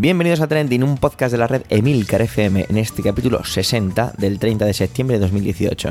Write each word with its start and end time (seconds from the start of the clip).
Bienvenidos 0.00 0.40
a 0.40 0.48
Trending, 0.48 0.82
un 0.82 0.96
podcast 0.96 1.30
de 1.30 1.36
la 1.36 1.46
red 1.46 1.60
Emilcar 1.68 2.22
FM 2.22 2.64
en 2.70 2.78
este 2.78 3.02
capítulo 3.02 3.44
60 3.44 4.14
del 4.16 4.38
30 4.38 4.64
de 4.64 4.72
septiembre 4.72 5.18
de 5.18 5.24
2018. 5.24 5.90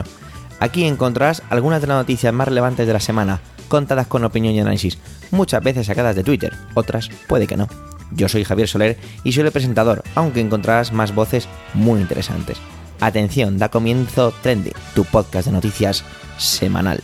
Aquí 0.59 0.85
encontrarás 0.85 1.43
algunas 1.51 1.79
de 1.79 1.85
las 1.85 1.97
noticias 1.97 2.33
más 2.33 2.47
relevantes 2.47 2.87
de 2.87 2.93
la 2.93 2.99
semana, 2.99 3.39
contadas 3.67 4.07
con 4.07 4.23
opinión 4.23 4.55
y 4.55 4.61
análisis, 4.61 4.97
muchas 5.29 5.63
veces 5.63 5.85
sacadas 5.85 6.15
de 6.15 6.23
Twitter, 6.23 6.57
otras 6.73 7.09
puede 7.27 7.45
que 7.45 7.55
no. 7.55 7.67
Yo 8.09 8.27
soy 8.27 8.43
Javier 8.43 8.67
Soler 8.67 8.97
y 9.23 9.31
soy 9.31 9.43
el 9.43 9.51
presentador, 9.51 10.01
aunque 10.15 10.41
encontrarás 10.41 10.91
más 10.91 11.14
voces 11.14 11.47
muy 11.75 12.01
interesantes. 12.01 12.57
Atención, 13.00 13.59
da 13.59 13.69
comienzo 13.69 14.33
Trending, 14.41 14.73
tu 14.95 15.05
podcast 15.05 15.45
de 15.45 15.53
noticias 15.53 16.03
semanal. 16.39 17.03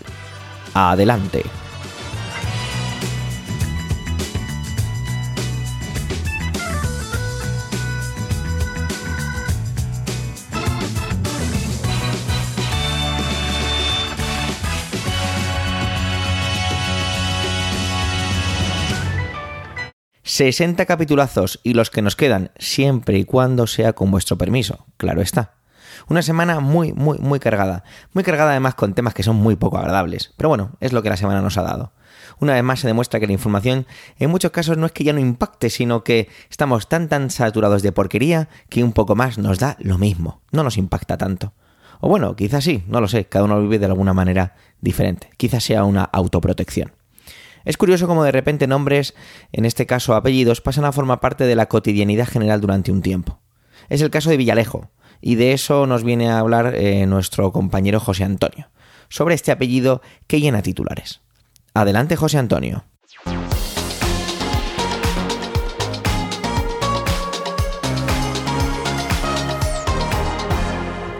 Adelante. 0.74 1.44
60 20.36 20.86
capitulazos 20.86 21.62
y 21.64 21.76
los 21.76 21.90
que 21.90 22.02
nos 22.02 22.18
quedan, 22.18 22.52
siempre 22.58 23.18
y 23.18 23.24
cuando 23.24 23.68
sea 23.68 23.94
con 23.94 24.12
vuestro 24.12 24.38
permiso, 24.38 24.86
claro 24.98 25.22
está. 25.22 25.54
Una 26.10 26.22
semana 26.22 26.60
muy, 26.60 26.92
muy, 26.92 27.18
muy 27.20 27.40
cargada. 27.40 27.86
Muy 28.12 28.26
cargada 28.26 28.52
además 28.52 28.76
con 28.76 28.94
temas 28.94 29.14
que 29.14 29.24
son 29.24 29.38
muy 29.38 29.56
poco 29.56 29.78
agradables. 29.78 30.34
Pero 30.36 30.50
bueno, 30.50 30.72
es 30.82 30.92
lo 30.92 31.02
que 31.02 31.10
la 31.10 31.16
semana 31.16 31.40
nos 31.40 31.58
ha 31.58 31.62
dado. 31.62 31.94
Una 32.42 32.52
vez 32.52 32.64
más 32.64 32.82
se 32.82 32.88
demuestra 32.88 33.22
que 33.22 33.28
la 33.28 33.32
información 33.32 33.88
en 34.20 34.30
muchos 34.30 34.52
casos 34.52 34.78
no 34.78 34.88
es 34.88 34.92
que 34.92 35.06
ya 35.06 35.14
no 35.14 35.22
impacte, 35.22 35.70
sino 35.70 36.04
que 36.04 36.28
estamos 36.50 36.90
tan 36.90 37.08
tan 37.08 37.30
saturados 37.30 37.82
de 37.82 37.94
porquería 37.94 38.50
que 38.68 38.84
un 38.84 38.92
poco 38.92 39.16
más 39.16 39.38
nos 39.38 39.60
da 39.60 39.78
lo 39.80 39.98
mismo. 39.98 40.42
No 40.52 40.64
nos 40.64 40.76
impacta 40.76 41.18
tanto. 41.18 41.54
O 42.02 42.10
bueno, 42.10 42.36
quizás 42.36 42.66
sí, 42.66 42.84
no 42.90 43.00
lo 43.00 43.08
sé, 43.08 43.24
cada 43.24 43.46
uno 43.46 43.62
vive 43.62 43.80
de 43.80 43.86
alguna 43.86 44.12
manera 44.14 44.58
diferente. 44.82 45.30
Quizás 45.38 45.64
sea 45.64 45.86
una 45.86 46.04
autoprotección. 46.04 46.92
Es 47.66 47.78
curioso 47.78 48.06
cómo 48.06 48.24
de 48.24 48.32
repente 48.32 48.68
nombres, 48.68 49.16
en 49.52 49.66
este 49.66 49.88
caso 49.88 50.14
apellidos, 50.14 50.62
pasan 50.62 50.86
a 50.86 50.92
formar 50.92 51.20
parte 51.20 51.46
de 51.46 51.56
la 51.56 51.66
cotidianidad 51.66 52.28
general 52.28 52.62
durante 52.62 52.92
un 52.92 53.02
tiempo. 53.02 53.40
Es 53.90 54.02
el 54.02 54.12
caso 54.12 54.30
de 54.30 54.38
Villalejo, 54.38 54.92
y 55.20 55.34
de 55.34 55.52
eso 55.52 55.88
nos 55.88 56.04
viene 56.04 56.30
a 56.30 56.38
hablar 56.38 56.76
eh, 56.76 57.08
nuestro 57.08 57.52
compañero 57.52 58.00
José 58.00 58.24
Antonio, 58.24 58.70
sobre 59.10 59.34
este 59.34 59.52
apellido 59.52 60.04
que 60.28 60.40
llena 60.40 60.62
titulares. 60.62 61.22
Adelante, 61.74 62.16
José 62.16 62.38
Antonio. 62.38 62.86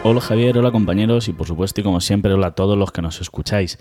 Hola 0.08 0.22
Javier, 0.22 0.56
hola 0.60 0.72
compañeros 0.72 1.28
y 1.30 1.34
por 1.34 1.48
supuesto 1.48 1.82
y 1.82 1.84
como 1.84 2.00
siempre 2.00 2.32
hola 2.32 2.48
a 2.48 2.52
todos 2.52 2.78
los 2.78 2.92
que 2.92 3.02
nos 3.02 3.20
escucháis. 3.22 3.80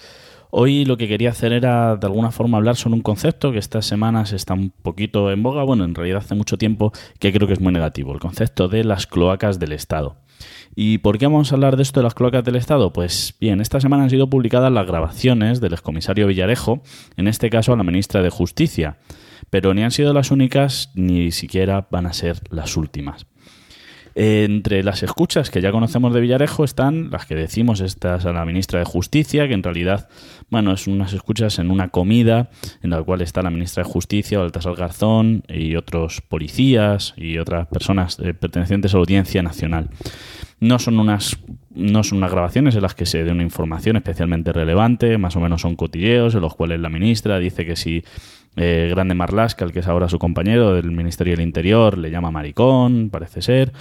Hoy 0.57 0.85
lo 0.85 0.97
que 0.97 1.09
quería 1.09 1.31
hacer 1.31 1.53
era 1.53 1.97
de 1.97 2.07
alguna 2.07 2.31
forma 2.31 2.59
hablar 2.59 2.77
sobre 2.77 2.95
un 2.95 3.03
concepto 3.03 3.51
que 3.51 3.59
estas 3.59 3.87
semanas 3.87 4.33
está 4.33 4.55
un 4.55 4.71
poquito 4.71 5.33
en 5.33 5.43
boga, 5.43 5.65
bueno, 5.65 5.83
en 5.83 5.97
realidad 5.97 6.19
hace 6.19 6.37
mucho 6.37 6.57
tiempo, 6.57 6.93
que 7.19 7.33
creo 7.33 7.49
que 7.49 7.55
es 7.55 7.61
muy 7.61 7.73
negativo, 7.73 8.13
el 8.13 8.21
concepto 8.21 8.69
de 8.69 8.85
las 8.85 9.09
cloacas 9.09 9.59
del 9.59 9.73
Estado. 9.73 10.15
¿Y 10.77 10.99
por 10.99 11.19
qué 11.19 11.27
vamos 11.27 11.51
a 11.51 11.57
hablar 11.57 11.77
de 11.77 11.83
esto 11.83 11.99
de 11.99 12.05
las 12.05 12.14
cloacas 12.14 12.45
del 12.45 12.55
Estado? 12.55 12.93
Pues 12.93 13.35
bien, 13.41 13.61
esta 13.61 13.81
semana 13.81 14.05
han 14.05 14.11
sido 14.11 14.31
publicadas 14.31 14.70
las 14.70 14.87
grabaciones 14.87 15.61
del 15.61 15.73
excomisario 15.73 16.29
Villarejo, 16.29 16.83
en 17.17 17.27
este 17.27 17.51
caso 17.51 17.73
a 17.73 17.77
la 17.77 17.83
ministra 17.83 18.23
de 18.23 18.31
Justicia, 18.31 18.98
pero 19.51 19.75
ni 19.75 19.83
han 19.83 19.91
sido 19.91 20.14
las 20.14 20.31
únicas 20.31 20.93
ni 20.95 21.33
siquiera 21.33 21.89
van 21.91 22.07
a 22.07 22.13
ser 22.13 22.41
las 22.51 22.77
últimas. 22.77 23.27
Entre 24.17 24.85
las 24.85 25.02
escuchas 25.02 25.51
que 25.51 25.61
ya 25.61 25.73
conocemos 25.73 26.14
de 26.14 26.20
Villarejo 26.20 26.63
están 26.63 27.11
las 27.11 27.27
que 27.27 27.35
decimos 27.35 27.80
estas 27.80 28.25
a 28.27 28.33
la 28.33 28.45
ministra 28.45 28.79
de 28.79 28.85
Justicia, 28.85 29.48
que 29.48 29.55
en 29.55 29.63
realidad, 29.63 30.08
bueno, 30.51 30.73
es 30.73 30.86
unas 30.86 31.13
escuchas 31.13 31.58
en 31.58 31.70
una 31.70 31.89
comida 31.89 32.48
en 32.83 32.91
la 32.91 33.02
cual 33.02 33.23
está 33.23 33.42
la 33.42 33.51
ministra 33.51 33.83
de 33.83 33.91
Justicia, 33.91 34.39
Baltasar 34.39 34.77
Garzón 34.77 35.42
y 35.48 35.75
otros 35.75 36.20
policías 36.20 37.14
y 37.17 37.39
otras 37.39 37.67
personas 37.67 38.19
eh, 38.20 38.35
pertenecientes 38.35 38.95
a 38.95 38.98
la 38.98 39.01
Audiencia 39.01 39.42
Nacional. 39.42 39.91
No 40.61 40.79
son 40.79 41.01
unas 41.01 41.36
no 41.75 42.05
son 42.05 42.19
unas 42.19 42.31
grabaciones 42.31 42.77
en 42.77 42.83
las 42.83 42.95
que 42.95 43.05
se 43.05 43.25
dé 43.25 43.33
una 43.33 43.42
información 43.42 43.96
especialmente 43.96 44.52
relevante, 44.52 45.19
más 45.19 45.35
o 45.35 45.41
menos 45.41 45.63
son 45.63 45.75
cotilleos 45.75 46.36
en 46.36 46.41
los 46.41 46.55
cuales 46.55 46.79
la 46.79 46.89
ministra 46.89 47.41
dice 47.41 47.67
que 47.67 47.75
si 47.75 48.05
eh, 48.57 48.89
Grande 48.91 49.15
Marlaska, 49.15 49.65
el 49.65 49.73
que 49.73 49.81
es 49.81 49.89
ahora 49.89 50.09
su 50.09 50.19
compañero 50.19 50.75
del 50.75 50.91
Ministerio 50.91 51.35
del 51.35 51.47
Interior, 51.47 51.98
le 51.98 52.11
llama 52.11 52.31
maricón, 52.31 53.11
parece 53.11 53.42
ser. 53.42 53.73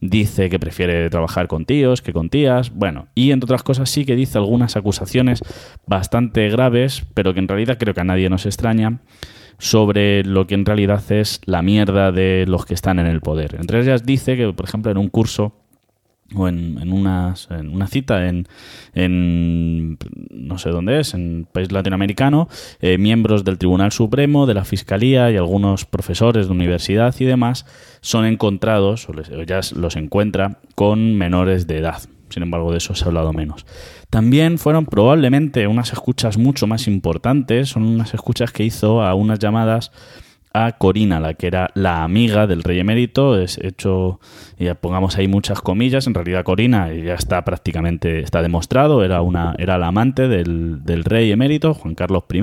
Dice 0.00 0.48
que 0.48 0.58
prefiere 0.58 1.10
trabajar 1.10 1.48
con 1.48 1.64
tíos 1.64 2.02
que 2.02 2.12
con 2.12 2.30
tías. 2.30 2.70
Bueno, 2.74 3.08
y 3.14 3.32
entre 3.32 3.46
otras 3.46 3.62
cosas 3.62 3.90
sí 3.90 4.04
que 4.04 4.16
dice 4.16 4.38
algunas 4.38 4.76
acusaciones 4.76 5.42
bastante 5.86 6.48
graves, 6.48 7.04
pero 7.14 7.34
que 7.34 7.40
en 7.40 7.48
realidad 7.48 7.78
creo 7.78 7.94
que 7.94 8.00
a 8.00 8.04
nadie 8.04 8.30
nos 8.30 8.46
extraña 8.46 9.00
sobre 9.58 10.24
lo 10.24 10.46
que 10.46 10.54
en 10.54 10.64
realidad 10.64 11.02
es 11.12 11.40
la 11.44 11.62
mierda 11.62 12.12
de 12.12 12.46
los 12.48 12.64
que 12.64 12.74
están 12.74 12.98
en 12.98 13.06
el 13.06 13.20
poder. 13.20 13.56
Entre 13.60 13.80
ellas 13.80 14.06
dice 14.06 14.36
que, 14.36 14.52
por 14.52 14.64
ejemplo, 14.66 14.90
en 14.90 14.96
un 14.96 15.08
curso 15.08 15.59
o 16.34 16.48
en, 16.48 16.78
en, 16.80 16.88
en 16.88 16.92
una 16.92 17.86
cita 17.88 18.28
en, 18.28 18.46
en, 18.94 19.98
no 20.30 20.58
sé 20.58 20.70
dónde 20.70 21.00
es, 21.00 21.14
en 21.14 21.46
país 21.50 21.72
latinoamericano, 21.72 22.48
eh, 22.80 22.98
miembros 22.98 23.44
del 23.44 23.58
Tribunal 23.58 23.92
Supremo, 23.92 24.46
de 24.46 24.54
la 24.54 24.64
Fiscalía 24.64 25.30
y 25.30 25.36
algunos 25.36 25.84
profesores 25.84 26.46
de 26.46 26.52
universidad 26.52 27.14
y 27.18 27.24
demás 27.24 27.66
son 28.00 28.24
encontrados, 28.24 29.08
o, 29.08 29.42
ya 29.44 29.60
los 29.74 29.96
encuentra, 29.96 30.58
con 30.74 31.16
menores 31.16 31.66
de 31.66 31.78
edad. 31.78 32.00
Sin 32.28 32.44
embargo, 32.44 32.70
de 32.70 32.78
eso 32.78 32.94
se 32.94 33.04
ha 33.04 33.08
hablado 33.08 33.32
menos. 33.32 33.66
También 34.08 34.58
fueron 34.58 34.86
probablemente 34.86 35.66
unas 35.66 35.92
escuchas 35.92 36.38
mucho 36.38 36.68
más 36.68 36.86
importantes, 36.86 37.70
son 37.70 37.82
unas 37.82 38.14
escuchas 38.14 38.52
que 38.52 38.64
hizo 38.64 39.02
a 39.02 39.14
unas 39.14 39.40
llamadas 39.40 39.90
a 40.52 40.72
Corina, 40.72 41.20
la 41.20 41.34
que 41.34 41.46
era 41.46 41.70
la 41.74 42.02
amiga 42.02 42.46
del 42.46 42.62
rey 42.62 42.80
emérito, 42.80 43.38
es 43.40 43.58
hecho, 43.58 44.18
ya 44.58 44.74
pongamos 44.74 45.16
ahí 45.16 45.28
muchas 45.28 45.60
comillas, 45.60 46.06
en 46.06 46.14
realidad 46.14 46.44
Corina 46.44 46.92
ya 46.92 47.14
está 47.14 47.44
prácticamente, 47.44 48.20
está 48.20 48.42
demostrado, 48.42 49.04
era 49.04 49.22
una, 49.22 49.54
era 49.58 49.78
la 49.78 49.88
amante 49.88 50.26
del, 50.26 51.04
rey 51.04 51.30
emérito, 51.30 51.74
Juan 51.74 51.94
Carlos 51.94 52.24
I, 52.32 52.40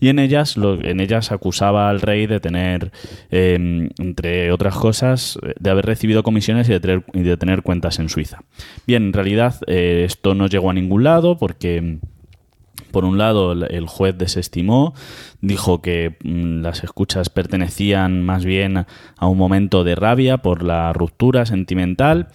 y 0.00 0.08
en 0.08 0.18
ellas, 0.18 0.56
en 0.56 1.00
ellas 1.00 1.32
acusaba 1.32 1.88
al 1.88 2.00
rey 2.00 2.26
de 2.26 2.40
tener, 2.40 2.92
em, 3.30 3.88
entre 3.98 4.52
otras 4.52 4.74
cosas, 4.76 5.38
de 5.58 5.70
haber 5.70 5.86
recibido 5.86 6.22
comisiones 6.22 6.68
y 6.68 6.72
de 6.72 6.80
tener, 6.80 7.04
y 7.14 7.20
de 7.20 7.36
tener 7.36 7.62
cuentas 7.62 7.98
en 7.98 8.08
Suiza. 8.08 8.42
Bien, 8.86 9.04
en 9.04 9.12
realidad 9.12 9.56
eh, 9.66 10.04
esto 10.04 10.34
no 10.34 10.46
llegó 10.48 10.70
a 10.70 10.74
ningún 10.74 11.04
lado 11.04 11.38
porque 11.38 11.98
por 12.92 13.04
un 13.04 13.18
lado, 13.18 13.52
el 13.52 13.86
juez 13.86 14.16
desestimó, 14.16 14.94
dijo 15.40 15.82
que 15.82 16.16
mm, 16.22 16.60
las 16.60 16.84
escuchas 16.84 17.30
pertenecían 17.30 18.22
más 18.22 18.44
bien 18.44 18.86
a 19.16 19.26
un 19.26 19.38
momento 19.38 19.82
de 19.82 19.96
rabia 19.96 20.38
por 20.38 20.62
la 20.62 20.92
ruptura 20.92 21.46
sentimental 21.46 22.28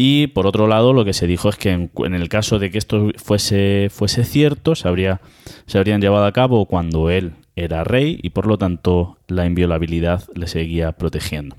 y 0.00 0.28
por 0.28 0.46
otro 0.46 0.68
lado, 0.68 0.92
lo 0.92 1.04
que 1.04 1.12
se 1.12 1.26
dijo 1.26 1.48
es 1.48 1.56
que 1.56 1.72
en, 1.72 2.14
el 2.14 2.28
caso 2.28 2.60
de 2.60 2.70
que 2.70 2.78
esto 2.78 3.10
fuese, 3.16 3.88
fuese 3.90 4.22
cierto, 4.22 4.76
se, 4.76 4.86
habría, 4.86 5.20
se 5.66 5.76
habrían 5.76 6.00
llevado 6.00 6.24
a 6.24 6.30
cabo 6.30 6.66
cuando 6.66 7.10
él 7.10 7.32
era 7.56 7.82
rey 7.82 8.16
y 8.22 8.30
por 8.30 8.46
lo 8.46 8.58
tanto 8.58 9.18
la 9.26 9.44
inviolabilidad 9.44 10.22
le 10.36 10.46
seguía 10.46 10.92
protegiendo. 10.92 11.56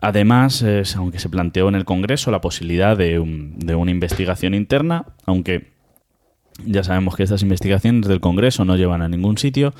Además, 0.00 0.64
aunque 0.96 1.20
se 1.20 1.28
planteó 1.28 1.68
en 1.68 1.76
el 1.76 1.84
Congreso 1.84 2.32
la 2.32 2.40
posibilidad 2.40 2.96
de, 2.96 3.22
de 3.56 3.74
una 3.76 3.92
investigación 3.92 4.54
interna, 4.54 5.06
aunque 5.24 5.77
ya 6.64 6.84
sabemos 6.84 7.16
que 7.16 7.22
estas 7.22 7.42
investigaciones 7.42 8.08
del 8.08 8.20
Congreso 8.20 8.64
no 8.64 8.76
llevan 8.76 9.02
a 9.02 9.08
ningún 9.08 9.38
sitio. 9.38 9.74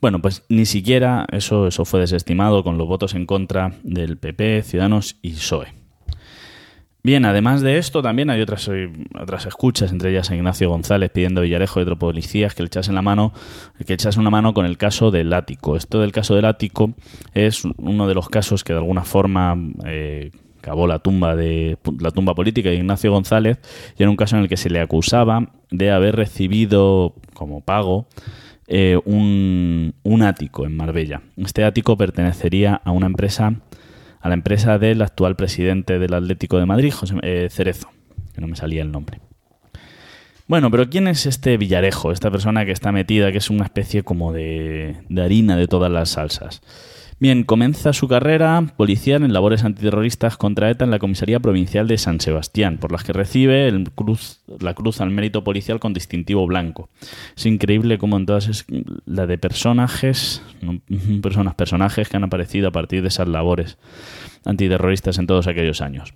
Bueno, 0.00 0.20
pues 0.22 0.44
ni 0.48 0.66
siquiera 0.66 1.26
eso, 1.30 1.66
eso 1.66 1.84
fue 1.84 2.00
desestimado 2.00 2.64
con 2.64 2.78
los 2.78 2.88
votos 2.88 3.14
en 3.14 3.26
contra 3.26 3.74
del 3.82 4.16
PP, 4.16 4.62
Ciudadanos 4.62 5.16
y 5.22 5.32
PSOE. 5.32 5.80
Bien, 7.02 7.24
además 7.24 7.62
de 7.62 7.78
esto, 7.78 8.02
también 8.02 8.28
hay 8.28 8.42
otras, 8.42 8.68
eh, 8.68 8.90
otras 9.18 9.46
escuchas, 9.46 9.90
entre 9.90 10.10
ellas 10.10 10.30
a 10.30 10.36
Ignacio 10.36 10.68
González 10.68 11.10
pidiendo 11.10 11.40
a 11.40 11.44
Villarejo 11.44 11.80
y 11.80 11.82
otros 11.82 11.98
policías 11.98 12.54
que 12.54 12.62
le 12.62 12.66
echasen 12.66 12.94
la 12.94 13.00
mano, 13.00 13.32
que 13.86 13.94
echasen 13.94 14.20
una 14.20 14.28
mano 14.28 14.52
con 14.52 14.66
el 14.66 14.76
caso 14.76 15.10
del 15.10 15.32
ático. 15.32 15.76
Esto 15.76 16.00
del 16.00 16.12
caso 16.12 16.34
del 16.34 16.44
ático 16.44 16.92
es 17.32 17.64
uno 17.64 18.06
de 18.06 18.14
los 18.14 18.28
casos 18.28 18.64
que 18.64 18.74
de 18.74 18.80
alguna 18.80 19.04
forma 19.04 19.56
eh, 19.86 20.30
acabó 20.60 20.86
la 20.86 20.98
tumba 20.98 21.34
de 21.34 21.78
la 21.98 22.10
tumba 22.10 22.34
política 22.34 22.68
de 22.68 22.76
Ignacio 22.76 23.10
González 23.10 23.58
y 23.98 24.02
en 24.02 24.10
un 24.10 24.16
caso 24.16 24.36
en 24.36 24.42
el 24.42 24.48
que 24.48 24.56
se 24.56 24.70
le 24.70 24.80
acusaba 24.80 25.50
de 25.70 25.90
haber 25.90 26.16
recibido 26.16 27.14
como 27.34 27.62
pago 27.62 28.06
eh, 28.68 29.00
un, 29.04 29.94
un, 30.02 30.22
ático 30.22 30.66
en 30.66 30.76
Marbella. 30.76 31.22
Este 31.36 31.64
ático 31.64 31.96
pertenecería 31.96 32.80
a 32.84 32.92
una 32.92 33.06
empresa, 33.06 33.54
a 34.20 34.28
la 34.28 34.34
empresa 34.34 34.78
del 34.78 35.02
actual 35.02 35.34
presidente 35.34 35.98
del 35.98 36.14
Atlético 36.14 36.58
de 36.58 36.66
Madrid, 36.66 36.92
José 36.92 37.16
eh, 37.22 37.48
Cerezo, 37.50 37.88
que 38.34 38.40
no 38.40 38.46
me 38.46 38.54
salía 38.54 38.82
el 38.82 38.92
nombre. 38.92 39.18
Bueno, 40.46 40.70
pero 40.70 40.90
¿quién 40.90 41.08
es 41.08 41.26
este 41.26 41.56
Villarejo? 41.56 42.12
Esta 42.12 42.30
persona 42.30 42.64
que 42.64 42.72
está 42.72 42.92
metida, 42.92 43.32
que 43.32 43.38
es 43.38 43.50
una 43.50 43.64
especie 43.64 44.02
como 44.02 44.32
de, 44.32 44.96
de 45.08 45.22
harina 45.22 45.56
de 45.56 45.66
todas 45.66 45.90
las 45.90 46.10
salsas. 46.10 46.60
Bien, 47.20 47.44
comienza 47.44 47.92
su 47.92 48.08
carrera 48.08 48.64
policial 48.78 49.22
en 49.22 49.34
labores 49.34 49.62
antiterroristas 49.62 50.38
contra 50.38 50.70
ETA 50.70 50.86
en 50.86 50.90
la 50.90 50.98
Comisaría 50.98 51.38
Provincial 51.38 51.86
de 51.86 51.98
San 51.98 52.18
Sebastián, 52.18 52.78
por 52.78 52.92
las 52.92 53.04
que 53.04 53.12
recibe 53.12 53.68
el 53.68 53.90
cruz, 53.90 54.40
la 54.58 54.72
cruz 54.72 55.02
al 55.02 55.10
mérito 55.10 55.44
policial 55.44 55.80
con 55.80 55.92
distintivo 55.92 56.46
blanco. 56.46 56.88
Es 57.36 57.44
increíble 57.44 57.98
cómo 57.98 58.16
en 58.16 58.24
todas 58.24 58.48
es 58.48 58.64
la 59.04 59.26
de 59.26 59.36
personajes, 59.36 60.42
personas, 61.22 61.54
personajes 61.56 62.08
que 62.08 62.16
han 62.16 62.24
aparecido 62.24 62.68
a 62.68 62.72
partir 62.72 63.02
de 63.02 63.08
esas 63.08 63.28
labores 63.28 63.76
antiterroristas 64.46 65.18
en 65.18 65.26
todos 65.26 65.46
aquellos 65.46 65.82
años. 65.82 66.14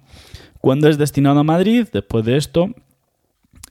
Cuando 0.63 0.89
es 0.89 0.97
destinado 0.97 1.41
a 1.41 1.45
Madrid, 1.45 1.87
después 1.93 2.25
de 2.25 2.39
esto, 2.39 2.71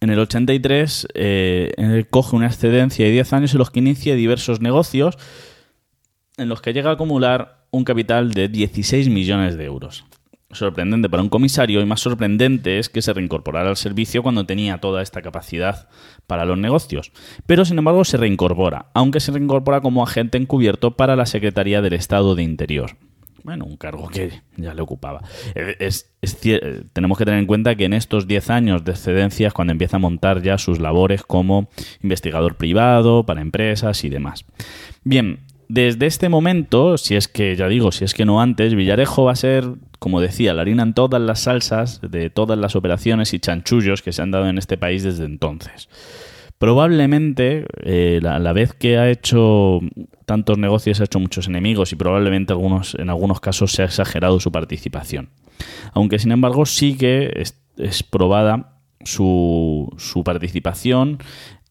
en 0.01 0.12
el 0.12 0.19
83 0.19 1.07
eh, 1.15 2.06
coge 2.12 2.36
una 2.36 2.45
excedencia 2.45 3.06
de 3.06 3.12
10 3.12 3.33
años 3.33 3.53
en 3.53 3.57
los 3.57 3.71
que 3.71 3.79
inicia 3.79 4.13
diversos 4.13 4.62
negocios 4.62 5.18
en 6.38 6.50
los 6.50 6.62
que 6.62 6.74
llega 6.74 6.89
a 6.89 6.94
acumular 6.94 7.65
un 7.71 7.83
capital 7.83 8.33
de 8.33 8.47
16 8.50 9.09
millones 9.09 9.57
de 9.57 9.65
euros. 9.65 10.06
Sorprendente 10.51 11.09
para 11.09 11.24
un 11.24 11.30
comisario 11.30 11.81
y 11.81 11.85
más 11.85 12.01
sorprendente 12.01 12.77
es 12.77 12.89
que 12.89 13.01
se 13.01 13.13
reincorporara 13.13 13.69
al 13.69 13.77
servicio 13.77 14.21
cuando 14.21 14.45
tenía 14.45 14.77
toda 14.77 15.01
esta 15.01 15.21
capacidad 15.21 15.89
para 16.27 16.45
los 16.45 16.57
negocios. 16.57 17.12
Pero 17.47 17.65
sin 17.65 17.80
embargo 17.80 18.06
se 18.06 18.18
reincorpora, 18.18 18.88
aunque 18.94 19.19
se 19.19 19.31
reincorpora 19.31 19.81
como 19.81 20.03
agente 20.03 20.38
encubierto 20.38 20.95
para 20.95 21.15
la 21.15 21.25
Secretaría 21.25 21.81
del 21.81 21.94
Estado 21.94 22.36
de 22.36 22.44
Interior. 22.44 22.97
Bueno, 23.44 23.65
un 23.65 23.75
cargo 23.75 24.07
que 24.07 24.41
ya 24.56 24.74
le 24.74 24.81
ocupaba. 24.81 25.21
Eh, 25.53 25.89
tenemos 26.94 27.18
que 27.18 27.25
tener 27.25 27.41
en 27.41 27.45
cuenta 27.45 27.75
que 27.75 27.83
en 27.83 27.94
estos 27.94 28.25
10 28.25 28.50
años 28.50 28.86
de 28.86 28.91
excedencias, 28.91 29.53
cuando 29.53 29.71
empieza 29.71 29.97
a 29.97 30.00
montar 30.00 30.41
ya 30.41 30.57
sus 30.57 30.79
labores 30.79 31.24
como 31.24 31.68
investigador 32.01 32.56
privado, 32.56 33.25
para 33.25 33.41
empresas 33.41 34.06
y 34.06 34.09
demás. 34.09 34.45
Bien, 35.03 35.39
desde 35.73 36.05
este 36.05 36.29
momento, 36.29 36.99
si 36.99 37.15
es 37.15 37.27
que, 37.27 37.55
ya 37.55 37.67
digo, 37.67 37.91
si 37.91 38.05
es 38.05 38.13
que 38.13 38.25
no 38.25 38.39
antes, 38.39 38.75
Villarejo 38.75 39.23
va 39.23 39.31
a 39.31 39.35
ser, 39.35 39.65
como 39.97 40.21
decía, 40.21 40.53
la 40.53 40.61
harina 40.61 40.83
en 40.83 40.93
todas 40.93 41.19
las 41.19 41.39
salsas 41.39 41.99
de 41.99 42.29
todas 42.29 42.59
las 42.59 42.75
operaciones 42.75 43.33
y 43.33 43.39
chanchullos 43.39 44.03
que 44.03 44.13
se 44.13 44.21
han 44.21 44.29
dado 44.29 44.47
en 44.47 44.59
este 44.59 44.77
país 44.77 45.01
desde 45.01 45.25
entonces. 45.25 45.89
Probablemente, 46.59 47.65
eh, 47.81 48.19
la, 48.21 48.53
vez 48.53 48.73
que 48.73 48.99
ha 48.99 49.09
hecho 49.09 49.79
tantos 50.27 50.59
negocios, 50.59 51.01
ha 51.01 51.05
hecho 51.05 51.19
muchos 51.19 51.47
enemigos 51.47 51.91
y 51.91 51.95
probablemente 51.95 52.53
algunos, 52.53 52.93
en 52.93 53.09
algunos 53.09 53.39
casos 53.39 53.71
se 53.71 53.81
ha 53.81 53.85
exagerado 53.85 54.39
su 54.39 54.51
participación. 54.51 55.29
Aunque, 55.93 56.19
sin 56.19 56.33
embargo, 56.33 56.67
sí 56.67 56.95
que 56.95 57.33
es, 57.35 58.03
probada 58.03 58.77
su, 59.05 59.91
su 59.97 60.23
participación 60.23 61.17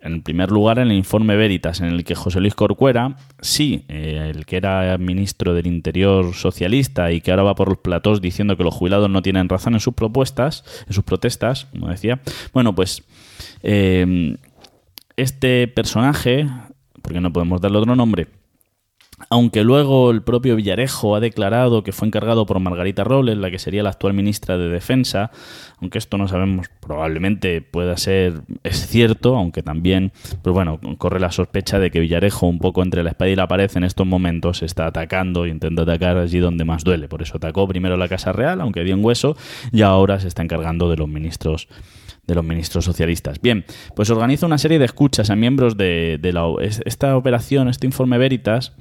en 0.02 0.22
primer 0.22 0.50
lugar, 0.50 0.78
en 0.78 0.90
el 0.90 0.96
informe 0.96 1.36
Veritas, 1.36 1.80
en 1.80 1.86
el 1.86 2.04
que 2.04 2.14
José 2.14 2.40
Luis 2.40 2.54
Corcuera, 2.54 3.16
sí, 3.40 3.84
eh, 3.88 4.32
el 4.34 4.46
que 4.46 4.56
era 4.56 4.98
ministro 4.98 5.54
del 5.54 5.66
Interior 5.66 6.34
socialista 6.34 7.12
y 7.12 7.20
que 7.20 7.30
ahora 7.30 7.44
va 7.44 7.54
por 7.54 7.68
los 7.68 7.78
platós 7.78 8.20
diciendo 8.20 8.56
que 8.56 8.64
los 8.64 8.74
jubilados 8.74 9.08
no 9.08 9.22
tienen 9.22 9.48
razón 9.48 9.74
en 9.74 9.80
sus 9.80 9.94
propuestas, 9.94 10.64
en 10.86 10.92
sus 10.92 11.04
protestas, 11.04 11.66
como 11.66 11.88
decía. 11.88 12.20
Bueno, 12.52 12.74
pues 12.74 13.04
eh, 13.62 14.36
este 15.16 15.68
personaje, 15.68 16.48
porque 17.00 17.20
no 17.20 17.32
podemos 17.32 17.60
darle 17.60 17.78
otro 17.78 17.94
nombre, 17.94 18.26
aunque 19.30 19.64
luego 19.64 20.10
el 20.10 20.22
propio 20.22 20.56
Villarejo 20.56 21.16
ha 21.16 21.20
declarado 21.20 21.82
que 21.82 21.92
fue 21.92 22.08
encargado 22.08 22.46
por 22.46 22.58
Margarita 22.60 23.04
Robles, 23.04 23.36
la 23.38 23.50
que 23.50 23.58
sería 23.58 23.82
la 23.82 23.90
actual 23.90 24.14
ministra 24.14 24.58
de 24.58 24.68
Defensa, 24.68 25.30
aunque 25.80 25.98
esto 25.98 26.18
no 26.18 26.28
sabemos, 26.28 26.68
probablemente 26.80 27.60
pueda 27.60 27.96
ser, 27.96 28.42
es 28.62 28.86
cierto, 28.86 29.36
aunque 29.36 29.62
también, 29.62 30.12
pues 30.42 30.52
bueno, 30.52 30.78
corre 30.98 31.20
la 31.20 31.32
sospecha 31.32 31.78
de 31.78 31.90
que 31.90 32.00
Villarejo, 32.00 32.46
un 32.46 32.58
poco 32.58 32.82
entre 32.82 33.02
la 33.02 33.10
espada 33.10 33.30
y 33.30 33.36
la 33.36 33.48
pared 33.48 33.70
en 33.74 33.84
estos 33.84 34.06
momentos, 34.06 34.62
está 34.62 34.86
atacando 34.86 35.44
e 35.44 35.48
intenta 35.48 35.82
atacar 35.82 36.16
allí 36.18 36.38
donde 36.38 36.64
más 36.64 36.84
duele. 36.84 37.08
Por 37.08 37.22
eso 37.22 37.36
atacó 37.36 37.66
primero 37.66 37.96
la 37.96 38.08
Casa 38.08 38.32
Real, 38.32 38.60
aunque 38.60 38.84
dio 38.84 38.94
en 38.94 39.04
hueso, 39.04 39.36
y 39.72 39.82
ahora 39.82 40.20
se 40.20 40.28
está 40.28 40.42
encargando 40.42 40.88
de 40.90 40.96
los 40.96 41.08
ministros 41.08 41.68
de 42.26 42.36
los 42.36 42.44
ministros 42.44 42.84
socialistas. 42.84 43.40
Bien, 43.40 43.64
pues 43.96 44.08
organiza 44.10 44.46
una 44.46 44.58
serie 44.58 44.78
de 44.78 44.84
escuchas 44.84 45.30
a 45.30 45.36
miembros 45.36 45.76
de, 45.76 46.20
la, 46.32 46.46
esta 46.60 47.16
operación, 47.16 47.68
este 47.68 47.86
informe 47.86 48.16
Veritas, 48.16 48.74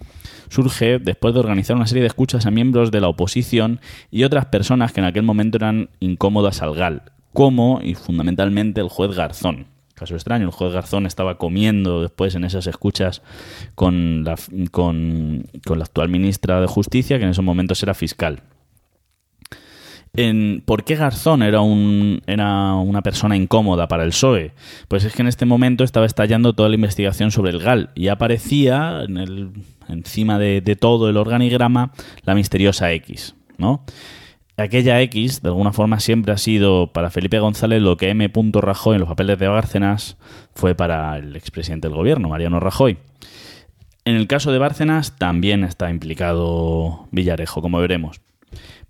surge 0.49 0.99
después 0.99 1.33
de 1.33 1.39
organizar 1.39 1.75
una 1.75 1.88
serie 1.88 2.01
de 2.01 2.07
escuchas 2.07 2.45
a 2.45 2.51
miembros 2.51 2.91
de 2.91 3.01
la 3.01 3.07
oposición 3.07 3.79
y 4.11 4.25
otras 4.25 4.45
personas 4.45 4.93
que 4.93 4.99
en 4.99 5.07
aquel 5.07 5.23
momento 5.23 5.57
eran 5.57 5.89
incómodas 5.99 6.61
al 6.61 6.75
GAL, 6.75 7.01
como 7.33 7.79
y 7.81 7.95
fundamentalmente 7.95 8.79
el 8.79 8.89
juez 8.89 9.15
Garzón. 9.15 9.65
Caso 9.95 10.13
extraño, 10.13 10.45
el 10.45 10.51
juez 10.51 10.71
Garzón 10.71 11.07
estaba 11.07 11.39
comiendo 11.39 12.01
después 12.03 12.35
en 12.35 12.43
esas 12.43 12.67
escuchas 12.67 13.23
con 13.73 14.23
la, 14.23 14.35
con 14.69 15.47
la 15.65 15.83
actual 15.83 16.09
ministra 16.09 16.61
de 16.61 16.67
Justicia, 16.67 17.17
que 17.17 17.23
en 17.23 17.31
esos 17.31 17.45
momentos 17.45 17.81
era 17.81 17.95
fiscal 17.95 18.43
en 20.13 20.62
por 20.66 20.84
qué 20.84 20.96
Garzón 20.96 21.42
era, 21.42 21.62
un, 21.62 22.22
era 22.28 22.75
una 22.75 23.02
persona 23.02 23.36
incómoda 23.36 23.88
para 23.88 24.04
el 24.04 24.10
PSOE. 24.10 24.54
Pues 24.88 25.06
es 25.06 25.13
que 25.13 25.22
en 25.22 25.28
este 25.28 25.46
momento 25.46 25.84
estaba 25.84 26.06
estallando 26.06 26.54
toda 26.54 26.69
la 26.69 26.75
investigación 26.75 27.31
sobre 27.31 27.52
el 27.52 27.60
GAL 27.60 27.92
y 27.96 28.10
aparecía 28.10 29.04
en 29.04 29.18
el, 29.18 29.52
encima 29.88 30.38
de, 30.38 30.62
todo 30.80 31.10
el 31.10 31.18
organigrama 31.18 31.92
la 32.24 32.36
misteriosa 32.36 32.92
X, 32.94 33.36
¿no? 33.58 33.84
Aquella 34.58 35.02
X, 35.02 35.42
de 35.42 35.50
alguna 35.50 35.72
forma, 35.72 36.00
siempre 36.00 36.34
ha 36.34 36.38
sido 36.38 36.92
para 36.92 37.10
Felipe 37.10 37.40
González 37.40 37.81
lo 37.81 37.98
que 37.98 38.10
M. 38.10 38.30
Rajoy 38.54 38.96
en 38.96 39.00
los 39.00 39.10
papeles 39.10 39.40
de 39.40 39.48
Bárcenas 39.48 40.18
fue 40.54 40.75
para 40.75 41.18
el 41.18 41.36
expresidente 41.36 41.88
del 41.88 41.98
gobierno, 41.98 42.30
Mariano 42.30 42.60
Rajoy. 42.60 42.98
En 44.04 44.16
el 44.16 44.28
caso 44.28 44.52
de 44.52 44.60
Bárcenas 44.60 45.18
también 45.18 45.63
está 45.63 45.90
implicado 45.90 47.08
Villarejo, 47.12 47.62
como 47.62 47.80
veremos. 47.80 48.22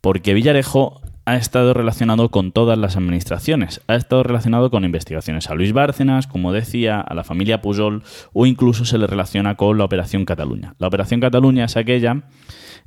Porque 0.02 0.34
Villarejo 0.34 1.02
ha 1.26 1.36
estado 1.36 1.74
relacionado 1.74 2.30
con 2.30 2.52
todas 2.52 2.78
las 2.78 2.98
administraciones. 2.98 3.82
Ha 3.88 3.96
estado 3.96 4.24
relacionado 4.24 4.72
con 4.72 4.86
investigaciones 4.86 5.50
a 5.50 5.56
Luis 5.56 5.74
Bárcenas, 5.74 6.28
como 6.28 6.52
decía, 6.52 7.00
a 7.00 7.14
la 7.14 7.24
familia 7.24 7.62
Pujol 7.62 8.04
o 8.34 8.46
incluso 8.46 8.86
se 8.86 8.98
le 8.98 9.08
relaciona 9.08 9.56
con 9.56 9.78
la 9.78 9.86
Operación 9.86 10.26
Cataluña. 10.26 10.76
La 10.80 10.88
Operación 10.88 11.20
Cataluña 11.20 11.66
es 11.66 11.78
aquella 11.78 12.24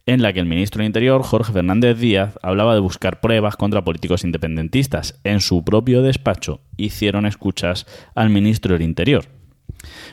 en 0.07 0.21
la 0.21 0.33
que 0.33 0.41
el 0.41 0.47
ministro 0.47 0.81
del 0.81 0.89
Interior, 0.89 1.23
Jorge 1.23 1.53
Fernández 1.53 1.99
Díaz, 1.99 2.39
hablaba 2.43 2.75
de 2.75 2.81
buscar 2.81 3.21
pruebas 3.21 3.57
contra 3.57 3.85
políticos 3.85 4.25
independentistas. 4.25 5.19
En 5.25 5.41
su 5.41 5.65
propio 5.65 6.03
despacho 6.03 6.61
hicieron 6.77 7.25
escuchas 7.25 7.87
al 8.15 8.31
ministro 8.31 8.75
del 8.75 8.83
Interior. 8.83 9.25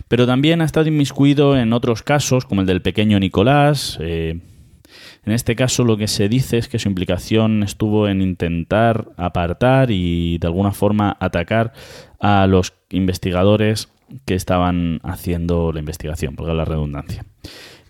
Pero 0.08 0.26
también 0.26 0.62
ha 0.62 0.66
estado 0.66 0.88
inmiscuido 0.88 1.58
en 1.58 1.74
otros 1.74 2.04
casos, 2.04 2.46
como 2.46 2.62
el 2.62 2.68
del 2.68 2.82
pequeño 2.82 3.20
Nicolás, 3.20 3.98
eh, 4.00 4.40
en 5.24 5.34
este 5.34 5.56
caso 5.56 5.84
lo 5.84 5.98
que 5.98 6.08
se 6.08 6.30
dice 6.30 6.58
es 6.58 6.68
que 6.68 6.80
su 6.80 6.90
implicación 6.90 7.64
estuvo 7.64 8.08
en 8.08 8.22
intentar 8.22 9.10
apartar 9.18 9.92
y 9.92 10.38
de 10.40 10.48
alguna 10.48 10.72
forma 10.72 11.16
atacar 11.20 11.74
a 12.20 12.48
los 12.48 12.74
investigadores 12.90 13.90
que 14.26 14.36
estaban 14.36 15.00
haciendo 15.04 15.72
la 15.72 15.80
investigación, 15.80 16.36
por 16.36 16.48
la 16.54 16.66
redundancia. 16.66 17.24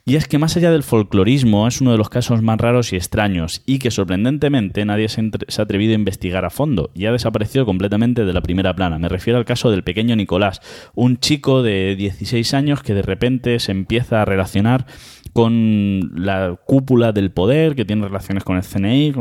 Y 0.03 0.15
es 0.15 0.27
que 0.27 0.39
más 0.39 0.57
allá 0.57 0.71
del 0.71 0.81
folclorismo 0.81 1.67
es 1.67 1.79
uno 1.79 1.91
de 1.91 1.97
los 1.97 2.09
casos 2.09 2.41
más 2.41 2.59
raros 2.59 2.91
y 2.91 2.95
extraños 2.95 3.61
y 3.67 3.77
que 3.77 3.91
sorprendentemente 3.91 4.83
nadie 4.83 5.07
se, 5.09 5.21
ha 5.21 5.61
atrevido 5.61 5.91
a 5.91 5.95
investigar 5.95 6.43
a 6.43 6.49
fondo 6.49 6.89
y 6.95 7.05
ha 7.05 7.11
desaparecido 7.11 7.67
completamente 7.67 8.25
de 8.25 8.33
la 8.33 8.41
primera 8.41 8.75
plana. 8.75 8.97
Me 8.97 9.09
refiero 9.09 9.37
al 9.37 9.45
caso 9.45 9.69
del 9.69 9.83
pequeño 9.83 10.15
Nicolás, 10.15 10.59
un 10.95 11.17
chico 11.17 11.61
de 11.61 11.95
16 11.95 12.53
años 12.55 12.81
que 12.81 12.95
de 12.95 13.03
repente 13.03 13.59
se 13.59 13.71
empieza 13.71 14.23
a 14.23 14.25
relacionar 14.25 14.87
con 15.33 16.11
la 16.15 16.57
cúpula 16.65 17.11
del 17.11 17.31
poder, 17.31 17.75
que 17.75 17.85
tiene 17.85 18.07
relaciones 18.07 18.43
con 18.43 18.57
el 18.57 18.63
CNI. 18.63 19.13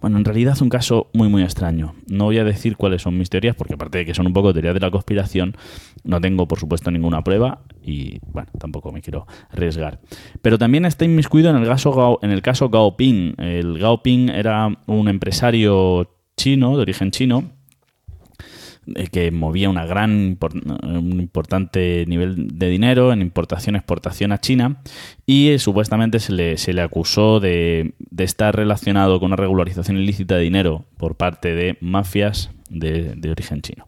Bueno, 0.00 0.18
en 0.18 0.24
realidad 0.24 0.54
es 0.54 0.60
un 0.60 0.68
caso 0.68 1.10
muy, 1.14 1.28
muy 1.28 1.42
extraño. 1.42 1.94
No 2.10 2.24
voy 2.24 2.38
a 2.38 2.44
decir 2.44 2.76
cuáles 2.76 3.02
son 3.02 3.16
mis 3.16 3.30
teorías, 3.30 3.54
porque 3.54 3.74
aparte 3.74 3.98
de 3.98 4.06
que 4.06 4.14
son 4.14 4.26
un 4.26 4.32
poco 4.32 4.52
teorías 4.52 4.74
de 4.74 4.80
la 4.80 4.90
conspiración, 4.90 5.56
no 6.04 6.20
tengo, 6.20 6.46
por 6.48 6.58
supuesto, 6.58 6.90
ninguna 6.90 7.22
prueba 7.22 7.62
y, 7.82 8.18
bueno, 8.32 8.48
tampoco 8.58 8.92
me 8.92 9.00
quiero 9.00 9.26
arriesgar. 9.50 10.00
Pero 10.42 10.58
también 10.58 10.84
está 10.84 11.04
inmiscuido 11.04 11.50
en 11.50 11.56
el 11.56 11.66
caso, 11.66 12.18
en 12.22 12.30
el 12.30 12.42
caso 12.42 12.68
Gao 12.68 12.96
Ping. 12.96 13.34
El 13.38 13.78
Gao 13.78 14.02
Ping 14.02 14.28
era 14.28 14.76
un 14.86 15.08
empresario 15.08 16.10
chino, 16.36 16.76
de 16.76 16.82
origen 16.82 17.10
chino, 17.10 17.55
que 19.10 19.30
movía 19.30 19.68
una 19.68 19.84
gran, 19.84 20.38
un 20.82 21.20
importante 21.20 22.04
nivel 22.06 22.58
de 22.58 22.68
dinero 22.68 23.12
en 23.12 23.20
importación-exportación 23.20 24.32
a 24.32 24.38
China 24.38 24.80
y 25.26 25.48
eh, 25.48 25.58
supuestamente 25.58 26.20
se 26.20 26.32
le, 26.32 26.56
se 26.56 26.72
le 26.72 26.82
acusó 26.82 27.40
de, 27.40 27.94
de, 27.98 28.24
estar 28.24 28.54
relacionado 28.54 29.18
con 29.18 29.26
una 29.26 29.36
regularización 29.36 29.98
ilícita 29.98 30.36
de 30.36 30.42
dinero 30.42 30.84
por 30.98 31.16
parte 31.16 31.54
de 31.54 31.76
mafias 31.80 32.50
de, 32.70 33.14
de 33.16 33.30
origen 33.30 33.62
chino. 33.62 33.86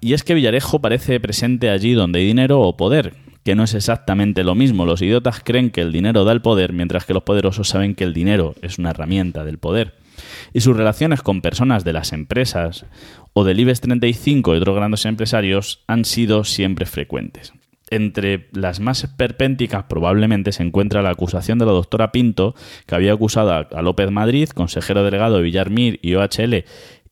y 0.00 0.12
es 0.12 0.22
que 0.22 0.34
Villarejo 0.34 0.80
parece 0.80 1.18
presente 1.20 1.70
allí 1.70 1.92
donde 1.94 2.18
hay 2.18 2.26
dinero 2.26 2.60
o 2.60 2.76
poder, 2.76 3.14
que 3.42 3.54
no 3.54 3.64
es 3.64 3.74
exactamente 3.74 4.44
lo 4.44 4.54
mismo. 4.54 4.84
Los 4.84 5.02
idiotas 5.02 5.40
creen 5.42 5.70
que 5.70 5.80
el 5.80 5.92
dinero 5.92 6.24
da 6.24 6.32
el 6.32 6.42
poder, 6.42 6.72
mientras 6.72 7.06
que 7.06 7.14
los 7.14 7.22
poderosos 7.22 7.68
saben 7.68 7.94
que 7.94 8.04
el 8.04 8.12
dinero 8.12 8.54
es 8.60 8.78
una 8.78 8.90
herramienta 8.90 9.44
del 9.44 9.58
poder 9.58 10.05
y 10.52 10.60
sus 10.60 10.76
relaciones 10.76 11.22
con 11.22 11.40
personas 11.40 11.84
de 11.84 11.92
las 11.92 12.12
empresas 12.12 12.86
o 13.32 13.44
del 13.44 13.60
IBEX 13.60 13.80
35 13.82 14.54
y 14.54 14.58
otros 14.58 14.76
grandes 14.76 15.04
empresarios 15.04 15.84
han 15.86 16.04
sido 16.04 16.44
siempre 16.44 16.86
frecuentes. 16.86 17.52
Entre 17.88 18.48
las 18.52 18.80
más 18.80 19.04
esperpénticas 19.04 19.84
probablemente 19.84 20.50
se 20.50 20.64
encuentra 20.64 21.02
la 21.02 21.10
acusación 21.10 21.58
de 21.58 21.66
la 21.66 21.72
doctora 21.72 22.10
Pinto, 22.10 22.54
que 22.86 22.96
había 22.96 23.12
acusado 23.12 23.52
a 23.52 23.82
López 23.82 24.10
Madrid, 24.10 24.48
consejero 24.48 25.04
delegado 25.04 25.36
de 25.36 25.42
Villarmir 25.42 26.00
y 26.02 26.14
OHL, 26.14 26.64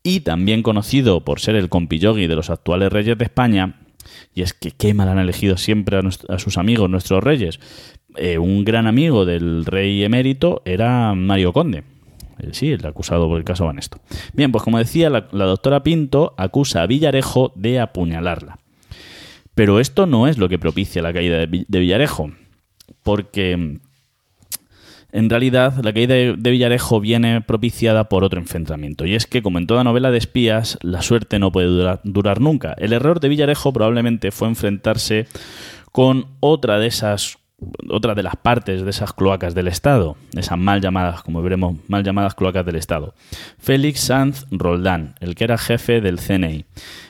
y 0.03 0.21
también 0.21 0.63
conocido 0.63 1.25
por 1.25 1.41
ser 1.41 1.55
el 1.55 1.69
compillogui 1.69 2.27
de 2.27 2.35
los 2.35 2.51
actuales 2.51 2.93
reyes 2.93 3.17
de 3.17 3.25
España, 3.25 3.77
y 4.35 4.43
es 4.43 4.53
que 4.53 4.73
qué 4.73 4.95
mal 4.95 5.09
han 5.09 5.19
elegido 5.19 5.57
siempre 5.57 5.99
a, 5.99 6.39
sus 6.39 6.59
amigos, 6.59 6.91
nuestros 6.91 7.23
reyes. 7.23 7.61
Eh, 8.17 8.39
un 8.39 8.65
gran 8.65 8.87
amigo 8.87 9.25
del 9.25 9.65
rey 9.65 10.05
emérito 10.05 10.63
era 10.65 11.15
Mario 11.15 11.53
Conde. 11.53 11.85
Eh, 12.39 12.51
sí, 12.53 12.73
el 12.73 12.85
acusado 12.87 13.29
por 13.29 13.39
el 13.39 13.45
caso 13.45 13.67
Banesto. 13.67 14.01
Bien, 14.33 14.53
pues 14.53 14.65
como 14.65 14.79
decía, 14.79 15.11
la, 15.11 15.21
doctora 15.31 15.83
Pinto 15.83 16.35
acusa 16.37 16.83
a 16.83 16.87
Villarejo 16.87 17.53
de 17.55 17.81
apuñalarla. 17.81 18.59
Pero 19.55 19.79
esto 19.79 20.07
no 20.07 20.27
es 20.27 20.39
lo 20.39 20.49
que 20.49 20.59
propicia 20.59 21.03
la 21.03 21.13
caída 21.13 21.39
de, 21.39 21.65
de 21.67 21.79
Villarejo, 21.79 22.33
porque 23.03 23.79
en 25.15 25.31
realidad, 25.31 25.75
la 25.85 25.93
caída 25.93 26.17
de 26.17 26.51
Villarejo 26.51 26.99
viene 26.99 27.41
propiciada 27.41 28.09
por 28.09 28.25
otro 28.25 28.41
enfrentamiento, 28.41 29.07
y 29.07 29.15
es 29.15 29.29
que, 29.29 29.43
como 29.43 29.61
en 29.61 29.69
toda 29.69 29.85
novela 29.85 30.11
de 30.11 30.19
espías, 30.19 30.77
la 30.83 31.03
suerte 31.03 31.39
no 31.39 31.53
puede 31.53 31.69
durar, 32.03 32.41
nunca. 32.41 32.75
El 32.79 32.93
error 32.93 33.21
de 33.21 33.29
Villarejo 33.29 33.73
probablemente 33.73 34.33
fue 34.33 34.49
enfrentarse 34.49 35.29
con 35.93 36.27
otra 36.41 36.81
de 36.81 36.89
esas 36.89 37.39
otra 37.91 38.15
de 38.15 38.23
las 38.23 38.37
partes 38.37 38.83
de 38.83 38.91
esas 38.91 39.13
cloacas 39.13 39.55
del 39.55 39.69
Estado, 39.69 40.17
esas 40.37 40.59
mal 40.59 40.81
llamadas, 40.81 41.23
como 41.23 41.43
veremos, 41.43 41.77
mal 41.89 42.05
llamadas 42.05 42.35
cloacas 42.35 42.65
del 42.67 42.77
Estado. 42.77 43.15
Félix 43.59 44.01
Sanz 44.01 44.47
Roldán, 44.51 45.15
el 45.21 45.35
que 45.35 45.45
era 45.45 45.59
jefe 45.59 46.01
del 46.01 46.19
CNI. 46.19 46.65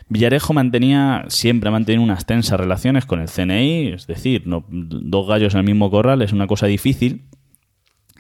Villarejo 0.09 0.53
mantenía, 0.53 1.25
siempre 1.29 1.69
ha 1.69 1.73
mantenido 1.73 2.03
unas 2.03 2.27
tensas 2.27 2.59
relaciones 2.61 3.07
con 3.07 3.21
el 3.21 3.29
CNI, 3.29 3.89
es 3.89 4.07
decir, 4.07 4.47
no, 4.47 4.65
dos 4.69 5.27
gallos 5.27 5.55
en 5.55 5.61
el 5.61 5.67
mismo 5.67 5.91
corral 5.91 6.23
es 6.23 6.33
una 6.33 6.47
cosa 6.47 6.67
difícil, 6.67 7.23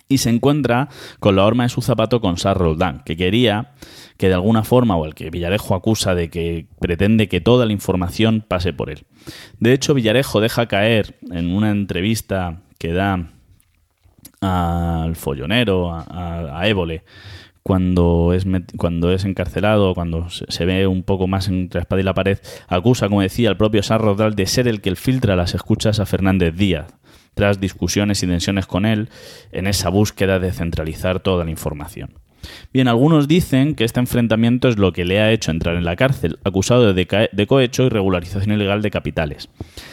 y 0.08 0.18
se 0.18 0.30
encuentra 0.30 0.88
con 1.18 1.37
la 1.37 1.44
horma 1.44 1.64
de 1.64 1.68
su 1.70 1.82
zapato 1.82 2.20
con 2.20 2.37
Sar 2.37 2.58
Roldán, 2.58 3.02
que 3.04 3.16
quería 3.16 3.73
que 4.16 4.28
de 4.28 4.34
alguna 4.34 4.62
forma, 4.64 4.96
o 4.96 5.06
el 5.06 5.14
que 5.14 5.30
Villarejo 5.30 5.75
acusa 5.75 6.14
de 6.14 6.30
que 6.30 6.66
pretende 6.78 7.28
que 7.28 7.40
toda 7.40 7.66
la 7.66 7.73
información 7.73 8.44
pase 8.46 8.73
por 8.73 8.90
él. 8.90 9.06
De 9.58 9.73
hecho, 9.73 9.94
Villarejo 9.94 10.40
deja 10.40 10.66
caer 10.66 11.16
en 11.30 11.54
una 11.54 11.70
entrevista 11.70 12.62
que 12.78 12.92
da 12.92 13.30
al 14.40 15.16
follonero, 15.16 15.90
a, 15.90 16.61
a 16.61 16.68
Évole, 16.68 17.02
cuando 17.64 18.34
es, 18.34 18.46
cuando 18.76 19.11
es 19.11 19.25
encarcelado, 19.25 19.94
cuando 19.94 20.28
se, 20.28 20.66
ve 20.66 20.87
un 20.87 21.02
poco 21.02 21.26
más 21.26 21.49
entre 21.49 21.78
la 21.78 21.82
espada 21.82 22.02
y 22.02 22.04
la 22.04 22.12
pared, 22.12 22.38
acusa, 22.68 23.08
como 23.08 23.23
decía, 23.23 23.49
al 23.49 23.56
propio 23.56 23.82
Sar 23.82 24.02
Roldán 24.02 24.37
de 24.37 24.46
ser 24.46 24.68
el 24.68 24.82
que 24.82 24.94
filtra 24.96 25.34
las 25.34 25.54
escuchas 25.54 25.99
a 25.99 26.06
Fernández 26.06 26.54
Díaz 26.54 26.94
tras 27.35 27.61
discusiones 27.61 28.23
y 28.23 28.26
tensiones 28.26 28.67
con 28.67 28.87
él 28.87 29.09
en 29.53 29.67
esa 29.67 29.88
búsqueda 29.88 30.38
de 30.38 30.53
centralizar 30.53 31.21
toda 31.21 31.45
la 31.45 31.50
información. 31.50 32.11
Bien, 32.73 32.88
algunos 32.88 33.29
dicen 33.29 33.75
que 33.75 33.85
este 33.85 34.00
enfrentamiento 34.00 34.69
es 34.69 34.79
lo 34.79 34.93
que 34.93 35.05
le 35.05 35.21
ha 35.21 35.33
hecho 35.33 35.50
entrar 35.50 35.76
en 35.76 35.85
la 35.85 35.97
cárcel, 35.97 36.38
acusado 36.45 36.93
de, 36.93 37.07
cohecho 37.47 37.85
y 37.85 37.88
regularización 37.88 38.55
ilegal 38.55 38.83
de 38.83 38.91
capitales. 38.91 39.49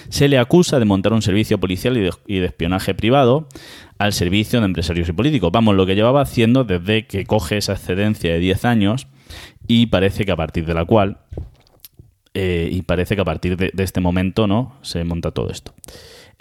Se 0.09 0.27
le 0.27 0.37
acusa 0.37 0.79
de 0.79 0.85
montar 0.85 1.13
un 1.13 1.21
servicio 1.21 1.59
policial 1.59 1.97
y 1.97 2.01
de, 2.01 2.11
y 2.27 2.39
de, 2.39 2.47
espionaje 2.47 2.93
privado 2.93 3.47
al 3.97 4.13
servicio 4.13 4.59
de 4.59 4.65
empresarios 4.65 5.09
y 5.09 5.13
políticos. 5.13 5.51
Vamos, 5.51 5.75
lo 5.75 5.85
que 5.85 5.95
llevaba 5.95 6.21
haciendo 6.21 6.63
desde 6.63 7.05
que 7.05 7.25
coge 7.25 7.57
esa 7.57 7.73
excedencia 7.73 8.33
de 8.33 8.39
10 8.39 8.65
años 8.65 9.07
y 9.67 9.87
parece 9.87 10.25
que 10.25 10.31
a 10.31 10.35
partir 10.35 10.65
de 10.65 10.73
la 10.73 10.85
cual, 10.85 11.19
eh, 12.33 12.69
y 12.71 12.81
parece 12.81 13.15
que 13.15 13.21
a 13.21 13.25
partir 13.25 13.57
de, 13.57 13.71
de 13.73 13.83
este 13.83 14.01
momento, 14.01 14.47
¿no? 14.47 14.75
Se 14.81 15.03
monta 15.03 15.31
todo 15.31 15.51
esto. 15.51 15.73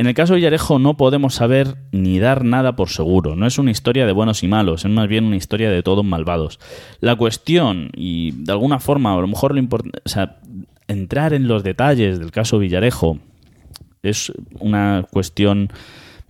En 0.00 0.06
el 0.06 0.14
caso 0.14 0.32
de 0.32 0.38
Villarejo 0.38 0.78
no 0.78 0.96
podemos 0.96 1.34
saber 1.34 1.76
ni 1.92 2.18
dar 2.18 2.42
nada 2.42 2.74
por 2.74 2.88
seguro. 2.88 3.36
No 3.36 3.46
es 3.46 3.58
una 3.58 3.70
historia 3.70 4.06
de 4.06 4.12
buenos 4.12 4.42
y 4.42 4.48
malos, 4.48 4.86
es 4.86 4.90
más 4.90 5.08
bien 5.08 5.24
una 5.26 5.36
historia 5.36 5.68
de 5.68 5.82
todos 5.82 6.06
malvados. 6.06 6.58
La 7.00 7.16
cuestión, 7.16 7.90
y 7.94 8.30
de 8.30 8.50
alguna 8.50 8.80
forma, 8.80 9.12
a 9.12 9.20
lo 9.20 9.26
mejor 9.26 9.52
lo 9.52 9.58
importante, 9.58 10.00
entrar 10.88 11.34
en 11.34 11.46
los 11.48 11.62
detalles 11.62 12.18
del 12.18 12.30
caso 12.30 12.58
Villarejo 12.58 13.18
es 14.02 14.32
una 14.58 15.04
cuestión 15.10 15.68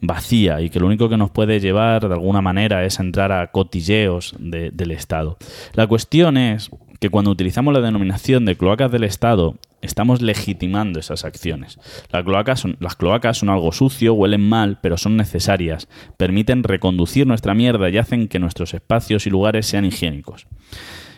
vacía 0.00 0.60
y 0.62 0.68
que 0.68 0.80
lo 0.80 0.88
único 0.88 1.08
que 1.08 1.16
nos 1.16 1.30
puede 1.30 1.60
llevar 1.60 2.08
de 2.08 2.14
alguna 2.14 2.40
manera 2.40 2.84
es 2.84 2.98
entrar 2.98 3.30
a 3.30 3.52
cotilleos 3.52 4.34
del 4.40 4.90
Estado. 4.90 5.38
La 5.74 5.86
cuestión 5.86 6.36
es 6.36 6.70
que 7.00 7.08
cuando 7.08 7.30
utilizamos 7.30 7.72
la 7.72 7.80
denominación 7.80 8.44
de 8.44 8.56
cloacas 8.56 8.92
del 8.92 9.04
Estado, 9.04 9.56
estamos 9.80 10.20
legitimando 10.20 11.00
esas 11.00 11.24
acciones. 11.24 11.78
Las 12.12 12.24
cloacas, 12.24 12.60
son, 12.60 12.76
las 12.78 12.94
cloacas 12.94 13.38
son 13.38 13.48
algo 13.48 13.72
sucio, 13.72 14.12
huelen 14.12 14.46
mal, 14.46 14.78
pero 14.82 14.98
son 14.98 15.16
necesarias. 15.16 15.88
Permiten 16.18 16.62
reconducir 16.62 17.26
nuestra 17.26 17.54
mierda 17.54 17.88
y 17.88 17.96
hacen 17.96 18.28
que 18.28 18.38
nuestros 18.38 18.74
espacios 18.74 19.26
y 19.26 19.30
lugares 19.30 19.66
sean 19.66 19.86
higiénicos. 19.86 20.46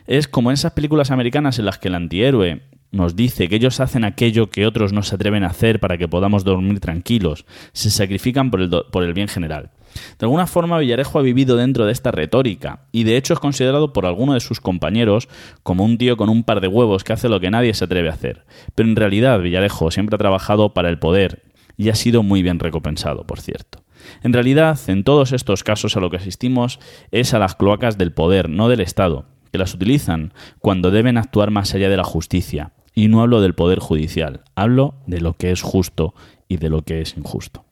Es 0.06 0.28
como 0.28 0.50
en 0.50 0.54
esas 0.54 0.72
películas 0.72 1.10
americanas 1.10 1.58
en 1.58 1.66
las 1.66 1.78
que 1.78 1.88
el 1.88 1.96
antihéroe 1.96 2.62
nos 2.92 3.16
dice 3.16 3.48
que 3.48 3.56
ellos 3.56 3.80
hacen 3.80 4.04
aquello 4.04 4.50
que 4.50 4.66
otros 4.66 4.92
no 4.92 5.02
se 5.02 5.14
atreven 5.14 5.44
a 5.44 5.48
hacer 5.48 5.80
para 5.80 5.98
que 5.98 6.08
podamos 6.08 6.44
dormir 6.44 6.78
tranquilos, 6.78 7.46
se 7.72 7.90
sacrifican 7.90 8.50
por 8.50 8.60
el, 8.60 8.70
por 8.92 9.02
el 9.02 9.14
bien 9.14 9.28
general. 9.28 9.70
De 10.18 10.26
alguna 10.26 10.46
forma, 10.46 10.78
Villarejo 10.78 11.18
ha 11.18 11.22
vivido 11.22 11.56
dentro 11.56 11.86
de 11.86 11.92
esta 11.92 12.10
retórica, 12.10 12.86
y 12.92 13.04
de 13.04 13.16
hecho 13.16 13.34
es 13.34 13.40
considerado 13.40 13.92
por 13.92 14.06
alguno 14.06 14.34
de 14.34 14.40
sus 14.40 14.60
compañeros 14.60 15.28
como 15.62 15.84
un 15.84 15.98
tío 15.98 16.16
con 16.16 16.28
un 16.28 16.44
par 16.44 16.60
de 16.60 16.68
huevos 16.68 17.04
que 17.04 17.12
hace 17.12 17.28
lo 17.28 17.40
que 17.40 17.50
nadie 17.50 17.74
se 17.74 17.84
atreve 17.84 18.08
a 18.08 18.14
hacer. 18.14 18.44
Pero 18.74 18.88
en 18.88 18.96
realidad, 18.96 19.40
Villarejo 19.40 19.90
siempre 19.90 20.16
ha 20.16 20.18
trabajado 20.18 20.74
para 20.74 20.88
el 20.88 20.98
poder, 20.98 21.42
y 21.76 21.88
ha 21.88 21.94
sido 21.94 22.22
muy 22.22 22.42
bien 22.42 22.58
recompensado, 22.58 23.26
por 23.26 23.40
cierto. 23.40 23.82
En 24.22 24.32
realidad, 24.32 24.78
en 24.88 25.04
todos 25.04 25.32
estos 25.32 25.64
casos 25.64 25.96
a 25.96 26.00
lo 26.00 26.10
que 26.10 26.16
asistimos 26.16 26.80
es 27.10 27.34
a 27.34 27.38
las 27.38 27.54
cloacas 27.54 27.98
del 27.98 28.12
poder, 28.12 28.48
no 28.48 28.68
del 28.68 28.80
Estado, 28.80 29.26
que 29.52 29.58
las 29.58 29.74
utilizan 29.74 30.32
cuando 30.58 30.90
deben 30.90 31.18
actuar 31.18 31.50
más 31.50 31.74
allá 31.74 31.88
de 31.88 31.96
la 31.96 32.04
justicia. 32.04 32.72
Y 32.94 33.08
no 33.08 33.22
hablo 33.22 33.40
del 33.40 33.54
poder 33.54 33.78
judicial, 33.78 34.42
hablo 34.54 34.94
de 35.06 35.20
lo 35.20 35.34
que 35.34 35.50
es 35.50 35.62
justo 35.62 36.14
y 36.48 36.58
de 36.58 36.68
lo 36.68 36.82
que 36.82 37.00
es 37.00 37.16
injusto. 37.16 37.64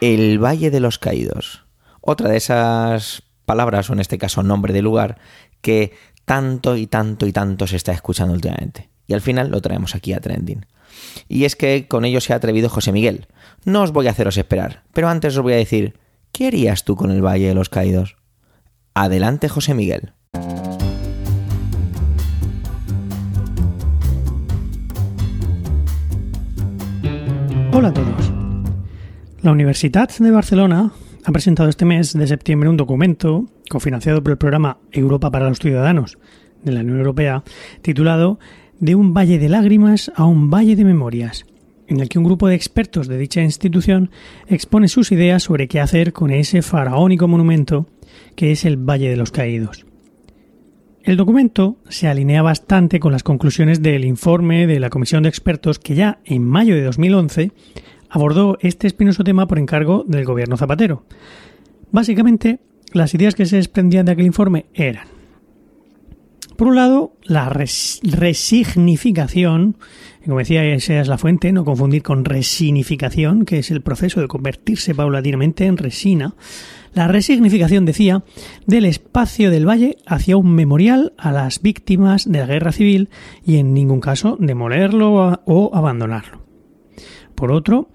El 0.00 0.42
Valle 0.42 0.70
de 0.70 0.80
los 0.80 0.98
Caídos. 0.98 1.64
Otra 2.00 2.28
de 2.28 2.36
esas 2.36 3.22
palabras, 3.44 3.88
o 3.90 3.92
en 3.92 4.00
este 4.00 4.18
caso 4.18 4.42
nombre 4.42 4.72
de 4.72 4.82
lugar, 4.82 5.18
que 5.60 5.92
tanto 6.24 6.76
y 6.76 6.86
tanto 6.86 7.26
y 7.26 7.32
tanto 7.32 7.66
se 7.66 7.76
está 7.76 7.92
escuchando 7.92 8.34
últimamente. 8.34 8.90
Y 9.06 9.14
al 9.14 9.20
final 9.20 9.50
lo 9.50 9.60
traemos 9.60 9.94
aquí 9.94 10.12
a 10.12 10.20
Trending. 10.20 10.66
Y 11.28 11.44
es 11.44 11.56
que 11.56 11.86
con 11.88 12.04
ello 12.04 12.20
se 12.20 12.32
ha 12.32 12.36
atrevido 12.36 12.68
José 12.68 12.92
Miguel. 12.92 13.28
No 13.64 13.82
os 13.82 13.92
voy 13.92 14.08
a 14.08 14.10
haceros 14.10 14.36
esperar, 14.36 14.82
pero 14.92 15.08
antes 15.08 15.36
os 15.36 15.42
voy 15.42 15.54
a 15.54 15.56
decir, 15.56 15.98
¿qué 16.32 16.48
harías 16.48 16.84
tú 16.84 16.96
con 16.96 17.10
el 17.10 17.24
Valle 17.24 17.48
de 17.48 17.54
los 17.54 17.68
Caídos? 17.68 18.16
Adelante, 18.94 19.48
José 19.48 19.74
Miguel. 19.74 20.12
Hola 27.72 27.88
a 27.88 27.92
todos. 27.92 28.35
La 29.46 29.52
Universidad 29.52 30.08
de 30.08 30.32
Barcelona 30.32 30.90
ha 31.24 31.30
presentado 31.30 31.68
este 31.68 31.84
mes 31.84 32.12
de 32.12 32.26
septiembre 32.26 32.68
un 32.68 32.76
documento 32.76 33.46
cofinanciado 33.70 34.20
por 34.20 34.32
el 34.32 34.38
programa 34.38 34.78
Europa 34.90 35.30
para 35.30 35.48
los 35.48 35.60
Ciudadanos 35.60 36.18
de 36.64 36.72
la 36.72 36.80
Unión 36.80 36.98
Europea 36.98 37.44
titulado 37.80 38.40
De 38.80 38.96
un 38.96 39.14
valle 39.14 39.38
de 39.38 39.48
lágrimas 39.48 40.10
a 40.16 40.24
un 40.24 40.50
valle 40.50 40.74
de 40.74 40.84
memorias, 40.84 41.46
en 41.86 42.00
el 42.00 42.08
que 42.08 42.18
un 42.18 42.24
grupo 42.24 42.48
de 42.48 42.56
expertos 42.56 43.06
de 43.06 43.18
dicha 43.18 43.40
institución 43.40 44.10
expone 44.48 44.88
sus 44.88 45.12
ideas 45.12 45.44
sobre 45.44 45.68
qué 45.68 45.78
hacer 45.78 46.12
con 46.12 46.32
ese 46.32 46.60
faraónico 46.60 47.28
monumento 47.28 47.86
que 48.34 48.50
es 48.50 48.64
el 48.64 48.76
Valle 48.76 49.08
de 49.08 49.16
los 49.16 49.30
Caídos. 49.30 49.86
El 51.04 51.16
documento 51.16 51.76
se 51.88 52.08
alinea 52.08 52.42
bastante 52.42 52.98
con 52.98 53.12
las 53.12 53.22
conclusiones 53.22 53.80
del 53.80 54.04
informe 54.04 54.66
de 54.66 54.80
la 54.80 54.90
Comisión 54.90 55.22
de 55.22 55.28
Expertos 55.28 55.78
que 55.78 55.94
ya 55.94 56.18
en 56.24 56.42
mayo 56.42 56.74
de 56.74 56.82
2011 56.82 57.52
abordó 58.16 58.56
este 58.60 58.86
espinoso 58.86 59.24
tema 59.24 59.46
por 59.46 59.58
encargo 59.58 60.02
del 60.08 60.24
gobierno 60.24 60.56
Zapatero. 60.56 61.04
Básicamente, 61.92 62.60
las 62.92 63.12
ideas 63.14 63.34
que 63.34 63.44
se 63.44 63.56
desprendían 63.56 64.06
de 64.06 64.12
aquel 64.12 64.24
informe 64.24 64.64
eran, 64.72 65.06
por 66.56 66.68
un 66.68 66.76
lado, 66.76 67.12
la 67.24 67.50
resignificación, 67.50 69.76
como 70.24 70.38
decía, 70.38 70.64
esa 70.64 70.98
es 70.98 71.08
la 71.08 71.18
fuente, 71.18 71.52
no 71.52 71.66
confundir 71.66 72.02
con 72.02 72.24
resignificación, 72.24 73.44
que 73.44 73.58
es 73.58 73.70
el 73.70 73.82
proceso 73.82 74.22
de 74.22 74.28
convertirse 74.28 74.94
paulatinamente 74.94 75.66
en 75.66 75.76
resina. 75.76 76.34
La 76.94 77.08
resignificación, 77.08 77.84
decía, 77.84 78.24
del 78.66 78.86
espacio 78.86 79.50
del 79.50 79.68
valle 79.68 79.98
hacia 80.06 80.38
un 80.38 80.54
memorial 80.54 81.12
a 81.18 81.32
las 81.32 81.60
víctimas 81.60 82.32
de 82.32 82.38
la 82.38 82.46
guerra 82.46 82.72
civil 82.72 83.10
y 83.44 83.58
en 83.58 83.74
ningún 83.74 84.00
caso 84.00 84.38
demolerlo 84.40 85.42
o 85.44 85.70
abandonarlo. 85.74 86.45
Por 87.36 87.52
otro, 87.52 87.90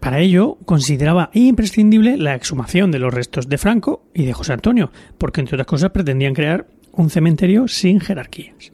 Para 0.00 0.18
ello, 0.18 0.58
consideraba 0.64 1.30
imprescindible 1.34 2.16
la 2.16 2.34
exhumación 2.34 2.90
de 2.90 2.98
los 2.98 3.14
restos 3.14 3.48
de 3.48 3.58
Franco 3.58 4.02
y 4.12 4.24
de 4.24 4.32
José 4.32 4.52
Antonio, 4.52 4.90
porque 5.18 5.40
entre 5.40 5.54
otras 5.54 5.68
cosas 5.68 5.90
pretendían 5.90 6.34
crear 6.34 6.66
un 6.90 7.10
cementerio 7.10 7.68
sin 7.68 8.00
jerarquías. 8.00 8.72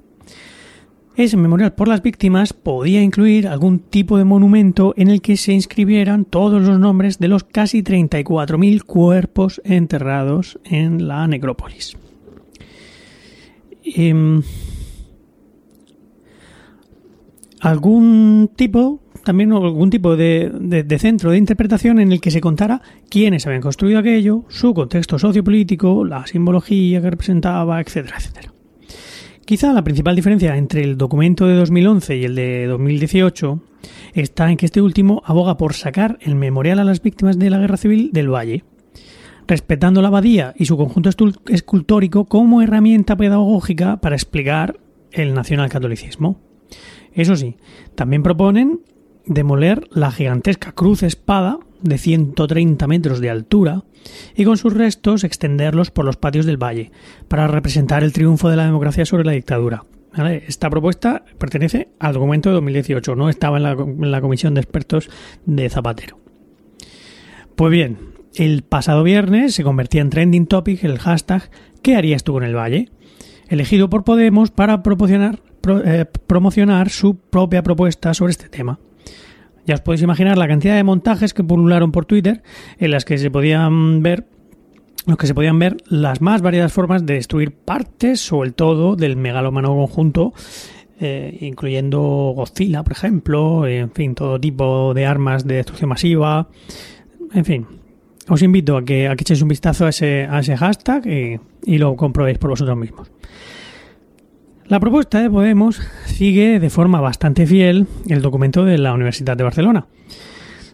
Ese 1.15 1.37
memorial 1.37 1.75
por 1.75 1.89
las 1.89 2.03
víctimas 2.03 2.55
podía 2.55 3.03
incluir 3.03 3.47
algún 3.47 3.81
tipo 3.81 4.17
de 4.17 4.25
monumento 4.25 4.95
en 4.97 5.09
el 5.09 5.21
que 5.21 5.37
se 5.37 5.53
inscribieran 5.53 6.25
todos 6.25 6.63
los 6.63 6.79
nombres 6.81 7.19
de 7.19 7.29
los 7.29 7.45
casi 7.45 7.83
34.000 7.83 8.83
cuerpos 8.83 9.61
enterrados 9.65 10.59
en 10.65 11.07
la 11.07 11.29
necrópolis. 11.29 11.97
Em, 13.85 14.43
algún 17.61 18.51
tipo 18.57 19.04
también 19.25 19.53
algún 19.53 19.91
tipo 19.91 20.17
de, 20.17 20.87
centro 20.99 21.31
de 21.31 21.39
interpretación 21.39 21.99
en 21.99 22.13
el 22.13 22.21
que 22.21 22.31
se 22.31 22.41
contara 22.41 22.81
quiénes 23.09 23.47
habían 23.47 23.63
construido 23.63 23.99
aquello, 23.99 24.45
su 24.49 24.75
contexto 24.75 25.19
sociopolítico, 25.19 26.05
la 26.05 26.27
simbología 26.27 27.01
que 27.01 27.11
representaba, 27.11 27.81
etcétera, 27.81 28.17
etcétera. 28.19 28.53
Quizá 29.45 29.73
la 29.73 29.85
principal 29.85 30.17
diferencia 30.17 30.57
entre 30.57 30.83
el 30.83 30.97
documento 30.97 31.47
de 31.47 31.55
2011 31.55 32.17
y 32.17 32.25
el 32.25 32.35
de 32.35 32.67
2018 32.67 33.61
está 34.15 34.51
en 34.51 34.57
que 34.57 34.67
este 34.67 34.81
último 34.81 35.23
aboga 35.27 35.59
por 35.59 35.75
sacar 35.75 36.19
el 36.23 36.35
memorial 36.35 36.79
a 36.79 36.85
las 36.85 37.03
víctimas 37.03 37.39
de 37.39 37.51
la 37.51 37.59
guerra 37.59 37.77
civil 37.77 38.11
del 38.13 38.33
Valle, 38.33 38.65
respetando 39.47 40.01
la 40.01 40.09
abadía 40.09 40.55
y 40.57 40.65
su 40.65 40.79
conjunto 40.79 41.11
escultórico 41.49 42.25
como 42.25 42.63
herramienta 42.63 43.17
pedagógica 43.17 43.99
para 44.01 44.17
explicar 44.17 44.79
el 45.13 45.35
nacionalcatolicismo. 45.35 46.41
Eso 47.13 47.37
sí, 47.37 47.57
también 47.95 48.23
proponen 48.23 48.81
demoler 49.27 49.89
la 49.91 50.11
gigantesca 50.11 50.73
cruz 50.73 51.03
espada 51.03 51.59
de 51.83 51.99
130 51.99 52.87
metros 52.87 53.21
de 53.21 53.31
altura 53.31 53.85
y 54.35 54.45
con 54.45 54.57
sus 54.57 54.75
restos 54.75 55.25
extenderlos 55.25 55.91
por 55.91 56.05
los 56.05 56.17
patios 56.17 56.47
del 56.47 56.63
valle 56.63 56.93
para 57.29 57.47
representar 57.47 58.03
el 58.03 58.13
triunfo 58.13 58.49
de 58.49 58.57
la 58.57 58.67
democracia 58.67 59.07
sobre 59.07 59.25
la 59.25 59.33
dictadura. 59.33 59.85
Esta 60.47 60.71
propuesta 60.71 61.25
pertenece 61.39 61.89
al 61.99 62.15
documento 62.15 62.49
de 62.49 62.55
2018, 62.55 63.17
no 63.17 63.29
estaba 63.29 63.57
en 63.57 64.11
la, 64.11 64.21
comisión 64.21 64.55
de 64.55 64.61
expertos 64.61 65.11
de 65.45 65.69
Zapatero. 65.69 66.21
Pues 67.57 67.73
bien, 67.73 67.99
el 68.35 68.63
pasado 68.63 69.03
viernes 69.03 69.55
se 69.55 69.65
convertía 69.65 70.03
en 70.03 70.11
trending 70.11 70.47
topic 70.47 70.85
el 70.85 70.99
hashtag 70.99 71.51
¿Qué 71.83 71.97
harías 71.97 72.25
tú 72.25 72.33
con 72.33 72.45
el 72.45 72.57
valle? 72.57 72.91
elegido 73.49 73.91
por 73.91 74.05
Podemos 74.05 74.51
para 74.51 74.83
promocionar, 74.83 75.41
eh, 75.85 76.07
promocionar 76.27 76.91
su 76.91 77.17
propia 77.17 77.63
propuesta 77.63 78.15
sobre 78.15 78.33
este 78.33 78.49
tema. 78.49 78.79
Ya 79.67 79.75
os 79.75 79.81
podéis 79.81 80.03
imaginar 80.03 80.37
la 80.37 80.49
cantidad 80.49 80.77
de 80.77 80.85
montajes 80.85 81.33
que 81.33 81.43
pulularon 81.43 81.91
por 81.91 82.05
Twitter 82.05 82.43
en 82.79 82.91
las 82.91 83.05
que 83.05 83.19
se 83.19 83.31
podían 83.31 84.03
ver 84.03 84.27
los 85.07 85.19
que 85.19 85.27
se 85.27 85.35
podían 85.35 85.59
ver 85.59 85.77
las 85.87 86.21
más 86.23 86.41
variadas 86.41 86.73
formas 86.73 87.05
de 87.05 87.15
destruir 87.15 87.53
partes 87.53 88.33
o 88.33 88.43
el 88.43 88.55
todo 88.55 88.97
del 88.97 89.17
megalómano 89.17 89.69
conjunto, 89.75 90.33
eh, 90.99 91.37
incluyendo 91.43 92.01
Godzilla, 92.35 92.83
por 92.83 92.93
ejemplo, 92.93 93.67
en 93.67 93.91
fin, 93.91 94.15
todo 94.15 94.41
tipo 94.41 94.95
de 94.95 95.05
armas 95.05 95.47
de 95.47 95.57
destrucción 95.57 95.91
masiva, 95.91 96.49
en 97.33 97.45
fin. 97.45 97.67
Os 98.29 98.41
invito 98.41 98.79
a 98.79 98.85
que, 98.85 99.07
a 99.07 99.13
echéis 99.13 99.43
un 99.43 99.49
vistazo 99.49 99.85
a 99.85 99.91
ese, 99.91 100.27
a 100.31 100.41
ese 100.41 100.57
hashtag 100.57 101.07
y, 101.07 101.41
y 101.65 101.77
lo 101.77 101.95
comprobéis 101.97 102.39
por 102.39 102.51
vosotros 102.51 102.77
mismos. 102.79 103.11
La 104.67 104.81
propuesta 104.81 105.21
de 105.21 105.29
Podemos 105.29 105.79
sigue 106.07 106.59
de 106.59 106.71
forma 106.71 106.99
bastante 107.03 107.47
fiel 107.47 107.87
el 108.09 108.23
documento 108.23 108.65
de 108.65 108.79
la 108.79 108.95
Universidad 108.95 109.37
de 109.37 109.45
Barcelona. 109.45 109.87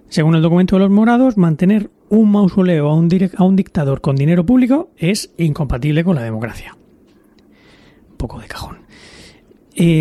Según 0.09 0.37
el 0.37 0.43
documento 0.43 0.77
de 0.77 0.81
los 0.81 0.91
morados, 0.91 1.37
mantener 1.37 1.91
un 2.09 2.31
mausoleo 2.31 2.89
a 2.89 2.95
un, 2.95 3.57
dictador 3.57 4.01
con 4.01 4.15
dinero 4.15 4.47
público 4.47 4.91
es 4.97 5.33
incompatible 5.39 6.05
con 6.05 6.15
la 6.15 6.23
democracia. 6.23 6.77
Un 8.11 8.17
poco 8.17 8.39
de 8.39 8.47
cajón. 8.47 8.79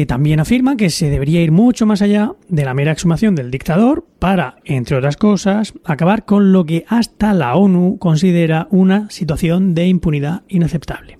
también 0.08 0.40
afirma 0.40 0.78
que 0.78 0.92
se 0.92 1.10
debería 1.10 1.42
ir 1.42 1.52
mucho 1.52 1.88
más 1.88 2.04
allá 2.04 2.34
de 2.48 2.66
la 2.66 2.76
mera 2.76 2.92
exhumación 2.92 3.34
del 3.34 3.50
dictador 3.50 4.06
para, 4.20 4.58
entre 4.66 4.98
otras 4.98 5.18
cosas, 5.18 5.74
acabar 5.84 6.26
con 6.26 6.52
lo 6.52 6.64
que 6.64 6.86
hasta 6.88 7.34
la 7.34 7.56
ONU 7.56 7.98
considera 7.98 8.68
una 8.70 9.10
situación 9.10 9.74
de 9.74 9.88
impunidad 9.88 10.44
inaceptable. 10.48 11.19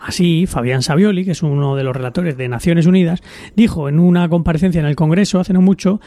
Así, 0.00 0.46
Fabián 0.46 0.82
Savioli, 0.82 1.24
que 1.24 1.32
es 1.32 1.42
uno 1.42 1.76
de 1.76 1.84
los 1.84 1.94
relatores 1.94 2.36
de 2.36 2.48
Naciones 2.48 2.86
Unidas, 2.86 3.22
dijo 3.56 3.88
en 3.88 3.98
una 3.98 4.28
comparecencia 4.28 4.80
en 4.80 4.86
el 4.86 4.96
Congreso 4.96 5.40
hace 5.40 5.52
no 5.52 5.60
mucho 5.60 6.00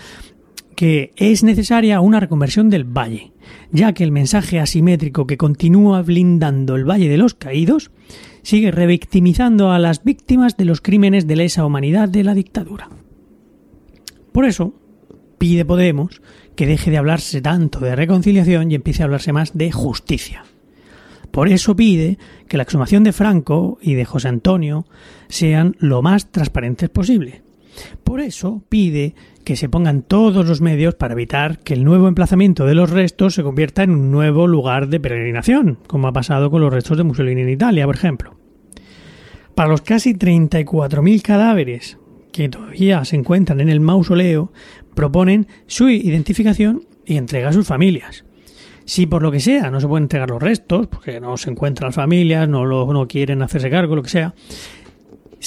que 0.75 1.11
es 1.15 1.43
necesaria 1.43 2.01
una 2.01 2.19
reconversión 2.19 2.69
del 2.69 2.85
valle, 2.85 3.33
ya 3.71 3.93
que 3.93 4.03
el 4.03 4.11
mensaje 4.11 4.59
asimétrico 4.59 5.27
que 5.27 5.37
continúa 5.37 6.01
blindando 6.01 6.75
el 6.75 6.89
Valle 6.89 7.07
de 7.07 7.17
los 7.17 7.35
Caídos 7.35 7.91
sigue 8.41 8.71
revictimizando 8.71 9.71
a 9.71 9.77
las 9.77 10.03
víctimas 10.03 10.57
de 10.57 10.65
los 10.65 10.81
crímenes 10.81 11.27
de 11.27 11.35
lesa 11.35 11.65
humanidad 11.65 12.09
de 12.09 12.23
la 12.23 12.33
dictadura. 12.33 12.89
Por 14.31 14.45
eso, 14.45 14.73
pide 15.37 15.65
Podemos 15.65 16.21
que 16.55 16.65
deje 16.65 16.89
de 16.89 16.97
hablarse 16.97 17.41
tanto 17.41 17.79
de 17.79 17.95
reconciliación 17.95 18.71
y 18.71 18.75
empiece 18.75 19.03
a 19.03 19.05
hablarse 19.05 19.33
más 19.33 19.55
de 19.55 19.71
justicia. 19.71 20.45
Por 21.31 21.47
eso 21.47 21.75
pide 21.75 22.17
que 22.47 22.57
la 22.57 22.63
exhumación 22.63 23.03
de 23.03 23.13
Franco 23.13 23.79
y 23.81 23.93
de 23.93 24.05
José 24.05 24.27
Antonio 24.27 24.85
sean 25.29 25.75
lo 25.79 26.01
más 26.01 26.31
transparentes 26.31 26.89
posible. 26.89 27.41
Por 28.03 28.19
eso 28.19 28.63
pide 28.67 29.15
que 29.45 29.55
se 29.55 29.69
pongan 29.69 30.01
todos 30.01 30.45
los 30.45 30.61
medios 30.61 30.95
para 30.95 31.13
evitar 31.13 31.59
que 31.59 31.73
el 31.73 31.83
nuevo 31.83 32.07
emplazamiento 32.07 32.65
de 32.65 32.75
los 32.75 32.89
restos 32.89 33.33
se 33.33 33.43
convierta 33.43 33.83
en 33.83 33.91
un 33.91 34.11
nuevo 34.11 34.45
lugar 34.45 34.89
de 34.89 34.99
peregrinación, 34.99 35.79
como 35.87 36.07
ha 36.07 36.13
pasado 36.13 36.51
con 36.51 36.61
los 36.61 36.73
restos 36.73 36.97
de 36.97 37.03
Mussolini 37.03 37.41
en 37.41 37.49
Italia, 37.49 37.85
por 37.85 37.95
ejemplo. 37.95 38.35
Para 39.55 39.69
los 39.69 39.81
casi 39.81 40.13
34.000 40.13 41.21
cadáveres 41.21 41.97
que 42.31 42.49
todavía 42.49 43.03
se 43.05 43.15
encuentran 43.15 43.59
en 43.59 43.69
el 43.69 43.79
mausoleo, 43.79 44.51
proponen 44.95 45.47
su 45.67 45.89
identificación 45.89 46.85
y 47.05 47.17
entrega 47.17 47.49
a 47.49 47.53
sus 47.53 47.67
familias. 47.67 48.25
Si 48.85 49.05
por 49.05 49.21
lo 49.21 49.31
que 49.31 49.39
sea 49.39 49.69
no 49.69 49.79
se 49.79 49.87
pueden 49.87 50.03
entregar 50.03 50.29
los 50.29 50.41
restos, 50.41 50.87
porque 50.87 51.19
no 51.19 51.37
se 51.37 51.51
encuentran 51.51 51.89
las 51.89 51.95
familias, 51.95 52.47
no, 52.47 52.65
lo, 52.65 52.91
no 52.91 53.07
quieren 53.07 53.41
hacerse 53.41 53.69
cargo, 53.69 53.95
lo 53.95 54.03
que 54.03 54.09
sea, 54.09 54.33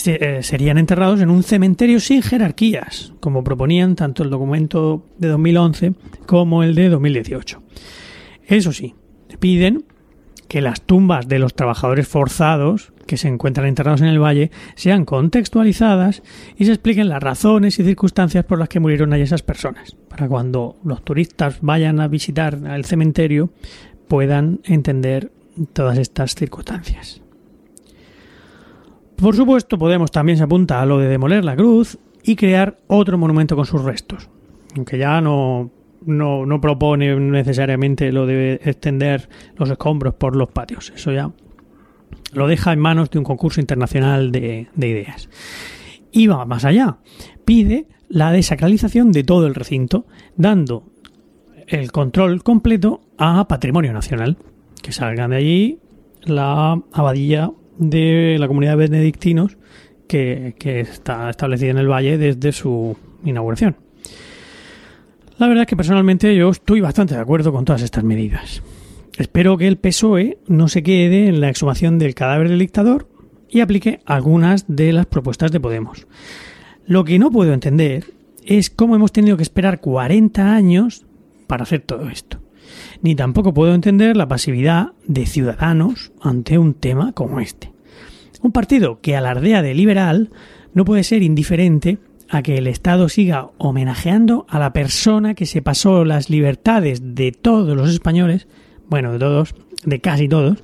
eh, 0.06 0.40
serían 0.42 0.78
enterrados 0.78 1.20
en 1.20 1.30
un 1.30 1.42
cementerio 1.42 2.00
sin 2.00 2.22
jerarquías, 2.22 3.12
como 3.20 3.44
proponían 3.44 3.94
tanto 3.96 4.22
el 4.22 4.30
documento 4.30 5.04
de 5.18 5.28
2011 5.28 5.92
como 6.26 6.62
el 6.62 6.74
de 6.74 6.88
2018. 6.88 7.62
Eso 8.46 8.72
sí, 8.72 8.94
piden 9.38 9.84
que 10.48 10.60
las 10.60 10.82
tumbas 10.82 11.28
de 11.28 11.38
los 11.38 11.54
trabajadores 11.54 12.08
forzados 12.08 12.93
que 13.04 13.16
se 13.16 13.28
encuentran 13.28 13.66
enterrados 13.66 14.00
en 14.00 14.08
el 14.08 14.22
valle 14.22 14.50
sean 14.74 15.04
contextualizadas 15.04 16.22
y 16.56 16.64
se 16.64 16.72
expliquen 16.72 17.08
las 17.08 17.22
razones 17.22 17.78
y 17.78 17.84
circunstancias 17.84 18.44
por 18.44 18.58
las 18.58 18.68
que 18.68 18.80
murieron 18.80 19.12
allí 19.12 19.22
esas 19.22 19.42
personas, 19.42 19.96
para 20.08 20.28
cuando 20.28 20.76
los 20.84 21.04
turistas 21.04 21.58
vayan 21.60 22.00
a 22.00 22.08
visitar 22.08 22.58
el 22.66 22.84
cementerio 22.84 23.50
puedan 24.08 24.60
entender 24.64 25.32
todas 25.72 25.98
estas 25.98 26.34
circunstancias. 26.34 27.22
Por 29.16 29.36
supuesto, 29.36 29.78
Podemos 29.78 30.10
también 30.10 30.38
se 30.38 30.44
apunta 30.44 30.82
a 30.82 30.86
lo 30.86 30.98
de 30.98 31.08
demoler 31.08 31.44
la 31.44 31.56
cruz 31.56 31.98
y 32.22 32.36
crear 32.36 32.78
otro 32.88 33.16
monumento 33.16 33.54
con 33.54 33.64
sus 33.64 33.82
restos, 33.82 34.28
aunque 34.76 34.98
ya 34.98 35.20
no 35.20 35.70
no, 36.06 36.46
no 36.46 36.60
propone 36.60 37.14
necesariamente 37.16 38.12
lo 38.12 38.26
de 38.26 38.54
extender 38.64 39.28
los 39.56 39.70
escombros 39.70 40.14
por 40.14 40.36
los 40.36 40.50
patios. 40.50 40.92
Eso 40.94 41.12
ya 41.12 41.30
lo 42.32 42.46
deja 42.46 42.72
en 42.72 42.78
manos 42.78 43.10
de 43.10 43.18
un 43.18 43.24
concurso 43.24 43.60
internacional 43.60 44.32
de, 44.32 44.68
de 44.74 44.88
ideas. 44.88 45.28
Y 46.12 46.26
va 46.26 46.44
más 46.44 46.64
allá. 46.64 46.98
Pide 47.44 47.86
la 48.08 48.32
desacralización 48.32 49.12
de 49.12 49.24
todo 49.24 49.46
el 49.46 49.54
recinto, 49.54 50.06
dando 50.36 50.84
el 51.66 51.92
control 51.92 52.42
completo 52.42 53.00
a 53.18 53.48
Patrimonio 53.48 53.92
Nacional. 53.92 54.36
Que 54.82 54.92
salgan 54.92 55.30
de 55.30 55.36
allí 55.36 55.78
la 56.22 56.80
abadía 56.92 57.50
de 57.78 58.36
la 58.38 58.46
comunidad 58.46 58.72
de 58.72 58.88
benedictinos 58.88 59.56
que, 60.06 60.54
que 60.58 60.80
está 60.80 61.30
establecida 61.30 61.70
en 61.70 61.78
el 61.78 61.90
valle 61.90 62.18
desde 62.18 62.52
su 62.52 62.96
inauguración. 63.24 63.76
La 65.38 65.48
verdad 65.48 65.62
es 65.62 65.68
que 65.68 65.76
personalmente 65.76 66.34
yo 66.36 66.50
estoy 66.50 66.80
bastante 66.80 67.14
de 67.14 67.20
acuerdo 67.20 67.52
con 67.52 67.64
todas 67.64 67.82
estas 67.82 68.04
medidas. 68.04 68.62
Espero 69.16 69.56
que 69.56 69.68
el 69.68 69.78
PSOE 69.78 70.38
no 70.48 70.66
se 70.68 70.82
quede 70.82 71.28
en 71.28 71.40
la 71.40 71.48
exhumación 71.48 71.98
del 71.98 72.14
cadáver 72.14 72.48
del 72.48 72.58
dictador 72.58 73.08
y 73.48 73.60
aplique 73.60 74.00
algunas 74.06 74.64
de 74.66 74.92
las 74.92 75.06
propuestas 75.06 75.52
de 75.52 75.60
Podemos. 75.60 76.06
Lo 76.86 77.04
que 77.04 77.18
no 77.20 77.30
puedo 77.30 77.52
entender 77.52 78.12
es 78.44 78.70
cómo 78.70 78.96
hemos 78.96 79.12
tenido 79.12 79.36
que 79.36 79.44
esperar 79.44 79.80
40 79.80 80.54
años 80.54 81.06
para 81.46 81.62
hacer 81.62 81.80
todo 81.80 82.08
esto. 82.10 82.40
Ni 83.02 83.14
tampoco 83.14 83.54
puedo 83.54 83.74
entender 83.74 84.16
la 84.16 84.26
pasividad 84.26 84.92
de 85.06 85.26
ciudadanos 85.26 86.12
ante 86.20 86.58
un 86.58 86.74
tema 86.74 87.12
como 87.12 87.38
este. 87.38 87.72
Un 88.42 88.50
partido 88.50 89.00
que 89.00 89.16
alardea 89.16 89.62
de 89.62 89.74
liberal 89.74 90.30
no 90.74 90.84
puede 90.84 91.04
ser 91.04 91.22
indiferente 91.22 91.98
a 92.28 92.42
que 92.42 92.58
el 92.58 92.66
Estado 92.66 93.08
siga 93.08 93.50
homenajeando 93.58 94.44
a 94.48 94.58
la 94.58 94.72
persona 94.72 95.34
que 95.34 95.46
se 95.46 95.62
pasó 95.62 96.04
las 96.04 96.30
libertades 96.30 97.14
de 97.14 97.32
todos 97.32 97.76
los 97.76 97.90
españoles, 97.90 98.48
bueno, 98.94 99.10
de 99.10 99.18
todos, 99.18 99.56
de 99.84 100.00
casi 100.00 100.28
todos, 100.28 100.62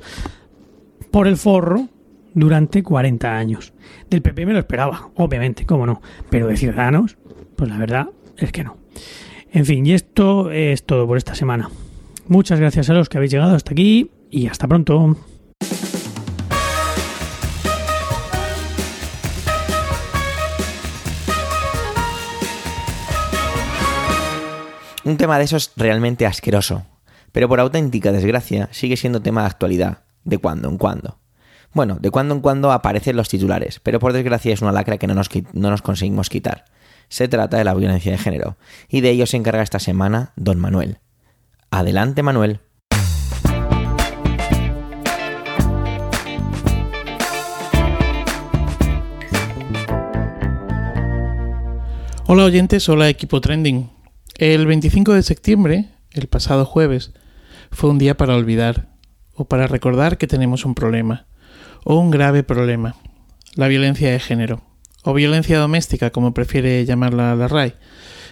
por 1.11 1.27
el 1.27 1.37
forro 1.37 1.89
durante 2.33 2.85
40 2.85 3.37
años. 3.37 3.73
Del 4.09 4.23
PP 4.23 4.47
me 4.47 4.53
lo 4.53 4.61
esperaba, 4.61 5.11
obviamente, 5.17 5.67
cómo 5.67 5.85
no, 5.85 6.01
pero 6.31 6.47
de 6.47 6.57
Ciudadanos, 6.57 7.19
pues 7.57 7.69
la 7.69 7.77
verdad 7.77 8.11
es 8.37 8.53
que 8.53 8.63
no. 8.63 8.77
En 9.51 9.67
fin, 9.67 9.85
y 9.85 9.95
esto 9.95 10.53
es 10.53 10.87
todo 10.87 11.09
por 11.09 11.17
esta 11.17 11.35
semana. 11.35 11.71
Muchas 12.29 12.61
gracias 12.61 12.89
a 12.89 12.95
los 12.95 13.09
que 13.09 13.19
habéis 13.19 13.33
llegado 13.33 13.57
hasta 13.57 13.73
aquí 13.73 14.13
y 14.31 14.47
hasta 14.47 14.69
pronto. 14.69 15.17
Un 25.03 25.17
tema 25.17 25.37
de 25.37 25.47
esos 25.47 25.73
realmente 25.77 26.27
asqueroso, 26.27 26.87
pero 27.33 27.49
por 27.49 27.61
auténtica 27.61 28.13
desgracia 28.13 28.69
sigue 28.73 28.97
siendo 28.97 29.23
tema 29.23 29.43
de 29.43 29.49
actualidad, 29.49 30.05
de 30.25 30.39
cuando 30.39 30.69
en 30.69 30.79
cuando. 30.79 31.19
Bueno, 31.73 31.99
de 32.01 32.11
cuando 32.11 32.35
en 32.35 32.41
cuando 32.41 32.73
aparecen 32.73 33.17
los 33.17 33.29
titulares, 33.29 33.81
pero 33.81 34.01
por 34.01 34.13
desgracia 34.13 34.53
es 34.53 34.63
una 34.63 34.73
lacra 34.73 34.99
que 34.99 35.07
no 35.07 35.15
nos, 35.15 35.29
no 35.53 35.71
nos 35.71 35.83
conseguimos 35.83 36.29
quitar. 36.29 36.65
Se 37.09 37.29
trata 37.29 37.59
de 37.59 37.65
la 37.65 37.75
violencia 37.75 38.13
de 38.13 38.19
género, 38.19 38.57
y 38.89 39.01
de 39.01 39.11
ello 39.11 39.27
se 39.27 39.37
encarga 39.37 39.63
esta 39.63 39.79
semana 39.79 40.33
don 40.37 40.59
Manuel. 40.59 40.99
Adelante, 41.71 42.23
Manuel. 42.23 42.61
Hola 52.33 52.45
oyentes, 52.45 52.89
hola 52.89 53.09
equipo 53.09 53.41
trending. 53.41 53.91
El 54.37 54.67
25 54.67 55.15
de 55.15 55.23
septiembre, 55.25 55.89
el 56.13 56.29
pasado 56.29 56.65
jueves, 56.65 57.13
fue 57.71 57.91
un 57.91 57.99
día 57.99 58.17
para 58.17 58.37
olvidar 58.37 58.89
o 59.35 59.47
para 59.47 59.67
recordar 59.67 60.19
que 60.19 60.27
tenemos 60.27 60.65
un 60.65 60.75
problema, 60.75 61.27
o 61.85 61.99
un 61.99 62.11
grave 62.11 62.43
problema, 62.43 62.97
la 63.55 63.69
violencia 63.69 64.11
de 64.11 64.21
género, 64.21 64.63
o 65.03 65.15
violencia 65.15 65.59
doméstica, 65.59 66.11
como 66.11 66.35
prefiere 66.35 66.85
llamarla 66.85 67.35
la 67.35 67.49
RAI, 67.49 67.75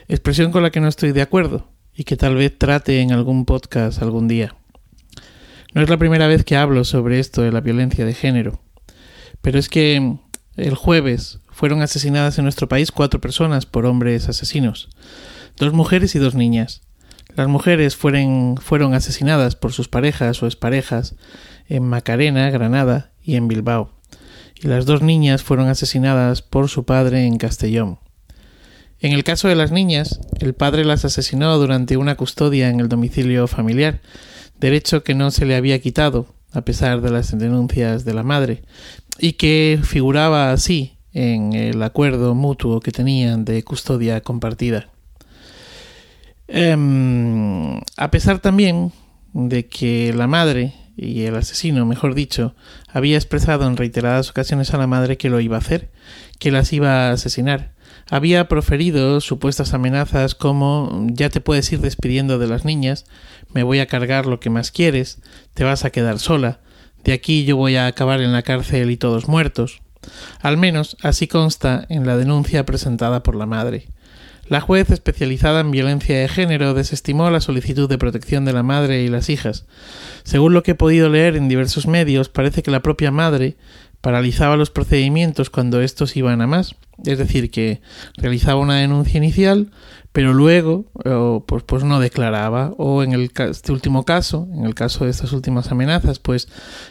expresión 0.09 0.53
con 0.53 0.63
la 0.63 0.71
que 0.71 0.81
no 0.81 0.89
estoy 0.89 1.13
de 1.13 1.23
acuerdo 1.23 1.69
y 1.95 2.05
que 2.05 2.17
tal 2.17 2.35
vez 2.37 2.59
trate 2.59 3.01
en 3.01 3.13
algún 3.13 3.45
podcast 3.45 4.03
algún 4.03 4.29
día. 4.29 4.55
No 5.75 5.83
es 5.83 5.89
la 5.89 5.97
primera 5.97 6.27
vez 6.27 6.45
que 6.45 6.57
hablo 6.57 6.85
sobre 6.85 7.19
esto 7.19 7.43
de 7.43 7.53
la 7.53 7.61
violencia 7.61 8.05
de 8.05 8.15
género, 8.15 8.61
pero 9.41 9.59
es 9.59 9.69
que 9.69 10.17
el 10.57 10.75
jueves 10.75 11.41
fueron 11.51 11.83
asesinadas 11.83 12.39
en 12.39 12.45
nuestro 12.45 12.69
país 12.69 12.93
cuatro 12.93 13.21
personas 13.21 13.67
por 13.67 13.87
hombres 13.87 14.29
asesinos, 14.29 14.89
dos 15.57 15.73
mujeres 15.73 16.15
y 16.15 16.19
dos 16.19 16.35
niñas. 16.35 16.83
Las 17.39 17.47
mujeres 17.47 17.95
fueron, 17.95 18.57
fueron 18.57 18.95
asesinadas 18.95 19.55
por 19.55 19.73
sus 19.73 19.87
parejas 19.87 20.43
o 20.43 20.47
exparejas 20.47 21.15
en 21.69 21.85
Macarena, 21.85 22.51
Granada 22.51 23.13
y 23.23 23.37
en 23.37 23.47
Bilbao, 23.47 23.93
y 24.61 24.67
las 24.67 24.87
dos 24.87 25.03
niñas 25.03 25.45
fueron 25.45 25.69
asesinadas 25.69 26.43
por 26.43 26.69
su 26.69 26.83
padre 26.83 27.27
en 27.27 27.39
Castellón. 27.39 28.01
En 28.99 29.13
el 29.13 29.23
caso 29.23 29.47
de 29.47 29.55
las 29.55 29.71
niñas, 29.71 30.19
el 30.41 30.53
padre 30.53 30.85
las 30.85 31.05
asesinó 31.05 31.57
durante 31.59 31.97
una 31.97 32.17
custodia 32.17 32.71
en 32.71 32.81
el 32.81 32.89
domicilio 32.89 33.47
familiar, 33.47 34.01
derecho 34.59 35.05
que 35.05 35.15
no 35.15 35.31
se 35.31 35.47
le 35.47 35.55
había 35.55 35.79
quitado, 35.79 36.27
a 36.51 36.63
pesar 36.63 37.03
de 37.03 37.13
las 37.13 37.39
denuncias 37.39 38.05
de 38.05 38.15
la 38.15 38.25
madre, 38.25 38.65
y 39.21 39.35
que 39.35 39.79
figuraba 39.85 40.51
así 40.51 40.99
en 41.13 41.53
el 41.53 41.81
acuerdo 41.85 42.35
mutuo 42.35 42.81
que 42.81 42.91
tenían 42.91 43.45
de 43.45 43.63
custodia 43.63 44.23
compartida. 44.23 44.89
Em, 46.49 47.79
a 47.97 48.11
pesar 48.11 48.41
también 48.41 48.93
de 49.35 49.69
que 49.69 50.13
la 50.15 50.27
madre 50.27 50.75
y 50.97 51.23
el 51.23 51.37
asesino, 51.37 51.87
mejor 51.87 52.15
dicho, 52.15 52.55
había 52.89 53.17
expresado 53.17 53.67
en 53.67 53.77
reiteradas 53.77 54.31
ocasiones 54.31 54.75
a 54.75 54.79
la 54.79 54.87
madre 54.87 55.17
que 55.17 55.31
lo 55.31 55.41
iba 55.41 55.57
a 55.57 55.61
hacer, 55.61 55.91
que 56.39 56.51
las 56.51 56.73
iba 56.73 57.09
a 57.09 57.13
asesinar. 57.13 57.73
Había 58.11 58.49
proferido 58.49 59.21
supuestas 59.21 59.75
amenazas 59.75 60.35
como 60.35 61.07
ya 61.11 61.29
te 61.29 61.41
puedes 61.43 61.71
ir 61.71 61.81
despidiendo 61.81 62.39
de 62.39 62.49
las 62.49 62.65
niñas, 62.65 63.05
me 63.53 63.63
voy 63.63 63.81
a 63.81 63.87
cargar 63.87 64.27
lo 64.27 64.41
que 64.41 64.51
más 64.51 64.71
quieres, 64.71 65.21
te 65.53 65.65
vas 65.65 65.85
a 65.85 65.91
quedar 65.91 66.19
sola, 66.19 66.61
de 67.05 67.13
aquí 67.13 67.45
yo 67.45 67.57
voy 67.57 67.77
a 67.77 67.87
acabar 67.87 68.21
en 68.23 68.33
la 68.33 68.43
cárcel 68.43 68.91
y 68.91 68.97
todos 68.97 69.29
muertos. 69.29 69.83
Al 70.41 70.57
menos 70.57 70.97
así 71.03 71.29
consta 71.29 71.87
en 71.91 72.07
la 72.07 72.17
denuncia 72.17 72.65
presentada 72.65 73.23
por 73.23 73.37
la 73.37 73.47
madre. 73.47 73.89
La 74.49 74.63
juez 74.63 74.91
especializada 74.91 75.61
en 75.61 75.71
violencia 75.71 76.19
de 76.19 76.29
género 76.29 76.73
desestimó 76.73 77.29
la 77.31 77.43
solicitud 77.43 77.87
de 77.87 77.99
protección 77.99 78.47
de 78.47 78.55
la 78.55 78.63
madre 78.63 79.03
y 79.03 79.09
las 79.09 79.29
hijas. 79.29 79.67
Según 80.23 80.55
lo 80.55 80.63
que 80.63 80.71
he 80.71 80.75
podido 80.75 81.11
leer 81.11 81.37
en 81.37 81.49
diversos 81.49 81.87
medios, 81.87 82.31
parece 82.31 82.63
que 82.63 82.71
la 82.71 82.81
propia 82.81 83.11
madre 83.11 83.57
paralizaba 84.01 84.57
los 84.57 84.71
procedimientos 84.71 85.51
cuando 85.51 85.83
estos 85.83 86.17
iban 86.17 86.41
a 86.41 86.47
más, 86.47 86.77
es 87.05 87.19
decir, 87.19 87.51
que 87.51 87.83
realizaba 88.17 88.61
una 88.61 88.77
denuncia 88.77 89.19
inicial, 89.19 89.71
pero 90.13 90.33
luego 90.33 90.87
pues, 91.47 91.63
pues 91.65 91.85
no 91.85 92.01
declaraba, 92.01 92.73
o 92.77 93.03
en 93.03 93.13
el, 93.13 93.31
este 93.51 93.73
último 93.73 94.05
caso, 94.05 94.49
en 94.53 94.65
el 94.65 94.75
caso 94.75 95.05
de 95.05 95.11
estas 95.11 95.33
últimas 95.33 95.71
amenazas, 95.71 96.19
pues 96.19 96.49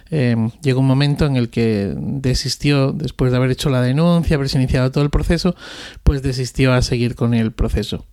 em, 0.09 0.51
llegó 0.61 0.79
un 0.79 0.87
momento 0.87 1.25
en 1.25 1.35
el 1.35 1.49
que 1.49 1.93
desistió, 1.97 2.91
después 2.91 3.31
de 3.31 3.37
haber 3.37 3.51
hecho 3.51 3.69
la 3.69 3.81
denuncia, 3.81 4.35
haberse 4.35 4.57
iniciado 4.57 4.91
todo 4.91 5.03
el 5.03 5.09
proceso, 5.09 5.55
pues 6.03 6.21
desistió 6.21 6.73
a 6.73 6.81
seguir 6.81 7.15
con 7.15 7.33
el 7.33 7.51
proceso. 7.51 8.05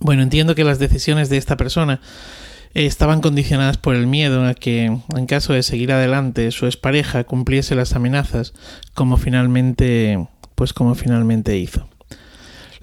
Bueno, 0.00 0.22
entiendo 0.22 0.54
que 0.54 0.64
las 0.64 0.78
decisiones 0.78 1.28
de 1.28 1.36
esta 1.36 1.56
persona 1.56 2.00
estaban 2.74 3.20
condicionadas 3.20 3.78
por 3.78 3.94
el 3.94 4.06
miedo 4.06 4.46
a 4.46 4.54
que, 4.54 4.86
en 4.86 5.26
caso 5.26 5.52
de 5.52 5.62
seguir 5.62 5.92
adelante, 5.92 6.50
su 6.50 6.66
expareja 6.66 7.24
cumpliese 7.24 7.74
las 7.74 7.94
amenazas 7.94 8.52
como 8.94 9.16
finalmente, 9.16 10.28
pues 10.56 10.72
como 10.72 10.94
finalmente 10.94 11.56
hizo. 11.56 11.88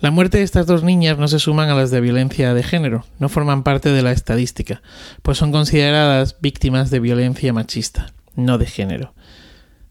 La 0.02 0.10
muerte 0.10 0.40
de 0.40 0.44
estas 0.44 0.66
dos 0.66 0.84
niñas 0.84 1.20
no 1.20 1.28
se 1.28 1.38
suman 1.38 1.70
a 1.70 1.76
las 1.76 1.92
de 1.92 2.02
violencia 2.02 2.56
de 2.56 2.64
género, 2.64 3.06
no 3.20 3.30
forman 3.30 3.62
parte 3.62 3.92
de 3.92 4.02
la 4.02 4.12
estadística, 4.12 4.82
pues 5.22 5.38
son 5.38 5.52
consideradas 5.52 6.38
víctimas 6.42 6.90
de 6.90 7.00
violencia 7.00 7.54
machista, 7.54 8.12
no 8.36 8.58
de 8.58 8.66
género. 8.66 9.14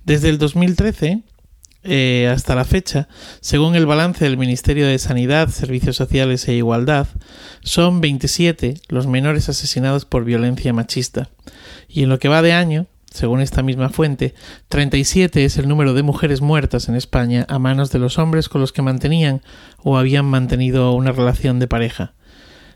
Desde 0.04 0.28
el 0.28 0.38
2013, 0.38 1.22
eh, 1.84 2.28
hasta 2.28 2.56
la 2.56 2.64
fecha, 2.64 3.06
según 3.40 3.76
el 3.76 3.86
balance 3.86 4.24
del 4.24 4.36
Ministerio 4.36 4.84
de 4.84 4.98
Sanidad, 4.98 5.48
Servicios 5.48 5.94
Sociales 5.94 6.48
e 6.48 6.54
Igualdad, 6.54 7.06
son 7.62 8.00
27 8.00 8.80
los 8.88 9.06
menores 9.06 9.48
asesinados 9.48 10.06
por 10.06 10.24
violencia 10.24 10.72
machista. 10.72 11.30
Y 11.88 12.02
en 12.02 12.08
lo 12.08 12.18
que 12.18 12.28
va 12.28 12.42
de 12.42 12.52
año, 12.52 12.88
según 13.10 13.40
esta 13.40 13.62
misma 13.62 13.88
fuente, 13.88 14.34
37 14.68 15.44
es 15.44 15.58
el 15.58 15.68
número 15.68 15.94
de 15.94 16.02
mujeres 16.02 16.40
muertas 16.40 16.88
en 16.88 16.94
España 16.94 17.44
a 17.48 17.58
manos 17.58 17.90
de 17.90 17.98
los 17.98 18.18
hombres 18.18 18.48
con 18.48 18.60
los 18.60 18.72
que 18.72 18.82
mantenían 18.82 19.42
o 19.82 19.98
habían 19.98 20.26
mantenido 20.26 20.92
una 20.92 21.12
relación 21.12 21.58
de 21.58 21.68
pareja. 21.68 22.14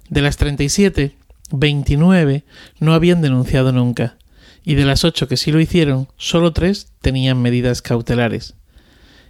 De 0.08 0.20
las 0.20 0.36
37, 0.36 1.16
29 1.50 2.44
no 2.80 2.94
habían 2.94 3.22
denunciado 3.22 3.72
nunca, 3.72 4.18
y 4.64 4.74
de 4.74 4.84
las 4.84 5.04
8 5.04 5.28
que 5.28 5.36
sí 5.36 5.52
lo 5.52 5.60
hicieron, 5.60 6.08
solo 6.16 6.52
3 6.52 6.88
tenían 7.00 7.40
medidas 7.40 7.80
cautelares. 7.80 8.54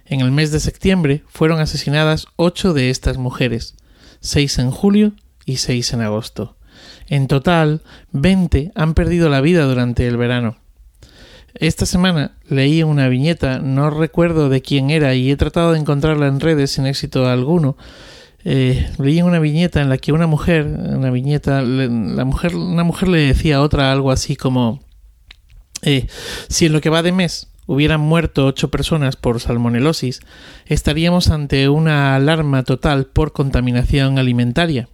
En 0.05 0.21
el 0.21 0.31
mes 0.31 0.51
de 0.51 0.59
septiembre 0.59 1.23
fueron 1.27 1.59
asesinadas 1.59 2.27
ocho 2.35 2.73
de 2.73 2.91
estas 2.91 3.17
mujeres, 3.17 3.75
seis 4.19 4.59
en 4.59 4.69
julio 4.69 5.13
y 5.45 5.57
seis 5.57 5.93
en 5.93 6.01
agosto. 6.01 6.57
En 7.07 7.27
total, 7.27 7.81
veinte 8.11 8.71
han 8.75 8.93
perdido 8.93 9.29
la 9.29 9.41
vida 9.41 9.65
durante 9.65 10.07
el 10.07 10.17
verano. 10.17 10.57
Esta 11.55 11.85
semana 11.85 12.37
leí 12.49 12.83
una 12.83 13.07
viñeta, 13.07 13.59
no 13.59 13.89
recuerdo 13.89 14.49
de 14.49 14.61
quién 14.61 14.89
era 14.89 15.15
y 15.15 15.31
he 15.31 15.37
tratado 15.37 15.71
de 15.71 15.79
encontrarla 15.79 16.27
en 16.27 16.41
redes 16.41 16.71
sin 16.71 16.85
éxito 16.85 17.27
alguno. 17.29 17.77
Eh, 18.43 18.89
leí 18.99 19.21
una 19.21 19.39
viñeta 19.39 19.81
en 19.81 19.89
la 19.89 19.97
que 19.97 20.11
una 20.11 20.27
mujer, 20.27 20.65
una 20.65 21.09
viñeta, 21.11 21.61
la 21.61 22.25
mujer, 22.25 22.55
una 22.55 22.83
mujer 22.83 23.07
le 23.07 23.19
decía 23.19 23.57
a 23.57 23.61
otra 23.61 23.91
algo 23.91 24.11
así 24.11 24.35
como 24.35 24.83
eh, 25.81 26.07
si 26.49 26.65
en 26.65 26.73
lo 26.73 26.81
que 26.81 26.89
va 26.89 27.03
de 27.03 27.13
mes 27.13 27.47
hubieran 27.67 28.01
muerto 28.01 28.45
ocho 28.45 28.69
personas 28.69 29.15
por 29.15 29.39
salmonelosis, 29.39 30.19
estaríamos 30.65 31.29
ante 31.29 31.69
una 31.69 32.15
alarma 32.15 32.63
total 32.63 33.05
por 33.05 33.31
contaminación 33.31 34.19
alimentaria. 34.19 34.89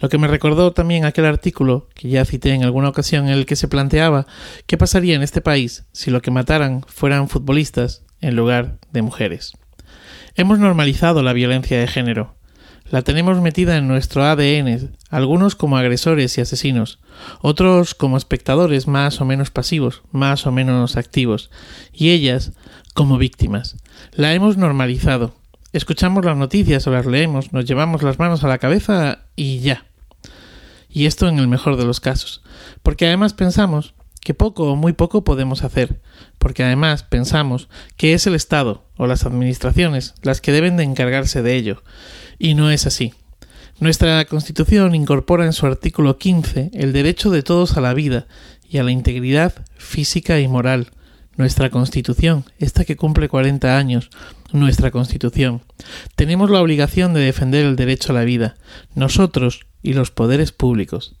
Lo 0.00 0.08
que 0.08 0.18
me 0.18 0.28
recordó 0.28 0.72
también 0.72 1.04
aquel 1.04 1.26
artículo 1.26 1.88
que 1.94 2.08
ya 2.08 2.24
cité 2.24 2.54
en 2.54 2.64
alguna 2.64 2.88
ocasión 2.88 3.26
en 3.26 3.34
el 3.34 3.46
que 3.46 3.56
se 3.56 3.68
planteaba 3.68 4.26
qué 4.66 4.78
pasaría 4.78 5.14
en 5.14 5.22
este 5.22 5.40
país 5.40 5.84
si 5.92 6.10
lo 6.10 6.22
que 6.22 6.30
mataran 6.30 6.82
fueran 6.86 7.28
futbolistas 7.28 8.02
en 8.20 8.34
lugar 8.34 8.78
de 8.92 9.02
mujeres. 9.02 9.52
Hemos 10.36 10.58
normalizado 10.58 11.22
la 11.22 11.32
violencia 11.32 11.78
de 11.78 11.86
género, 11.86 12.34
la 12.90 13.02
tenemos 13.02 13.40
metida 13.40 13.76
en 13.76 13.86
nuestro 13.86 14.24
ADN, 14.24 14.96
algunos 15.10 15.54
como 15.54 15.76
agresores 15.76 16.36
y 16.36 16.40
asesinos, 16.40 16.98
otros 17.40 17.94
como 17.94 18.16
espectadores 18.16 18.88
más 18.88 19.20
o 19.20 19.24
menos 19.24 19.50
pasivos, 19.50 20.02
más 20.10 20.44
o 20.46 20.50
menos 20.50 20.96
activos, 20.96 21.50
y 21.92 22.10
ellas 22.10 22.52
como 22.92 23.16
víctimas. 23.16 23.76
La 24.12 24.34
hemos 24.34 24.56
normalizado. 24.56 25.34
escuchamos 25.72 26.24
las 26.24 26.36
noticias 26.36 26.84
o 26.88 26.90
las 26.90 27.06
leemos, 27.06 27.52
nos 27.52 27.64
llevamos 27.64 28.02
las 28.02 28.18
manos 28.18 28.42
a 28.42 28.48
la 28.48 28.58
cabeza 28.58 29.26
y 29.36 29.60
ya. 29.60 29.89
Y 30.90 31.06
esto 31.06 31.28
en 31.28 31.38
el 31.38 31.48
mejor 31.48 31.76
de 31.76 31.84
los 31.84 32.00
casos. 32.00 32.42
Porque 32.82 33.06
además 33.06 33.32
pensamos 33.32 33.94
que 34.20 34.34
poco 34.34 34.70
o 34.70 34.76
muy 34.76 34.92
poco 34.92 35.24
podemos 35.24 35.64
hacer, 35.64 36.00
porque 36.38 36.62
además 36.62 37.02
pensamos 37.02 37.68
que 37.96 38.12
es 38.12 38.26
el 38.26 38.34
Estado 38.34 38.84
o 38.96 39.06
las 39.06 39.24
administraciones 39.24 40.14
las 40.22 40.40
que 40.40 40.52
deben 40.52 40.76
de 40.76 40.84
encargarse 40.84 41.42
de 41.42 41.56
ello, 41.56 41.82
y 42.38 42.54
no 42.54 42.70
es 42.70 42.86
así. 42.86 43.14
Nuestra 43.78 44.22
Constitución 44.26 44.94
incorpora 44.94 45.46
en 45.46 45.54
su 45.54 45.64
artículo 45.64 46.18
15 46.18 46.70
el 46.74 46.92
derecho 46.92 47.30
de 47.30 47.42
todos 47.42 47.78
a 47.78 47.80
la 47.80 47.94
vida 47.94 48.26
y 48.68 48.76
a 48.76 48.82
la 48.82 48.90
integridad 48.90 49.54
física 49.76 50.38
y 50.38 50.48
moral. 50.48 50.90
Nuestra 51.36 51.70
Constitución, 51.70 52.44
esta 52.58 52.84
que 52.84 52.96
cumple 52.96 53.30
40 53.30 53.78
años, 53.78 54.10
nuestra 54.52 54.90
Constitución. 54.90 55.62
Tenemos 56.14 56.50
la 56.50 56.60
obligación 56.60 57.14
de 57.14 57.20
defender 57.20 57.64
el 57.64 57.76
derecho 57.76 58.12
a 58.12 58.16
la 58.16 58.24
vida, 58.24 58.56
nosotros 58.94 59.66
y 59.82 59.92
los 59.92 60.10
poderes 60.10 60.52
públicos. 60.52 61.14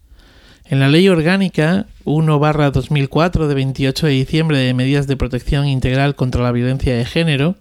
En 0.64 0.78
la 0.78 0.88
Ley 0.88 1.08
Orgánica 1.08 1.86
1-2004 2.04 3.46
de 3.48 3.54
28 3.54 4.06
de 4.06 4.12
diciembre 4.12 4.58
de 4.58 4.74
Medidas 4.74 5.06
de 5.06 5.16
Protección 5.16 5.66
Integral 5.66 6.14
contra 6.14 6.42
la 6.42 6.52
Violencia 6.52 6.96
de 6.96 7.04
Género, 7.04 7.56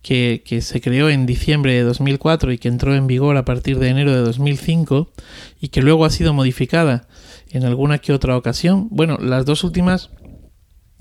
que, 0.00 0.42
que, 0.46 0.62
se 0.62 0.80
creó 0.80 1.10
en 1.10 1.26
diciembre 1.26 1.74
de 1.74 1.82
2004 1.82 2.52
y 2.52 2.58
que 2.58 2.68
entró 2.68 2.94
en 2.94 3.06
vigor 3.06 3.36
a 3.36 3.44
partir 3.44 3.78
de 3.78 3.88
enero 3.88 4.14
de 4.14 4.20
2005 4.20 5.10
y 5.60 5.68
que 5.68 5.82
luego 5.82 6.04
ha 6.04 6.10
sido 6.10 6.32
modificada 6.32 7.06
en 7.50 7.64
alguna 7.64 7.98
que 7.98 8.12
otra 8.12 8.36
ocasión. 8.36 8.88
Bueno, 8.90 9.18
las 9.18 9.44
dos 9.44 9.64
últimas 9.64 10.10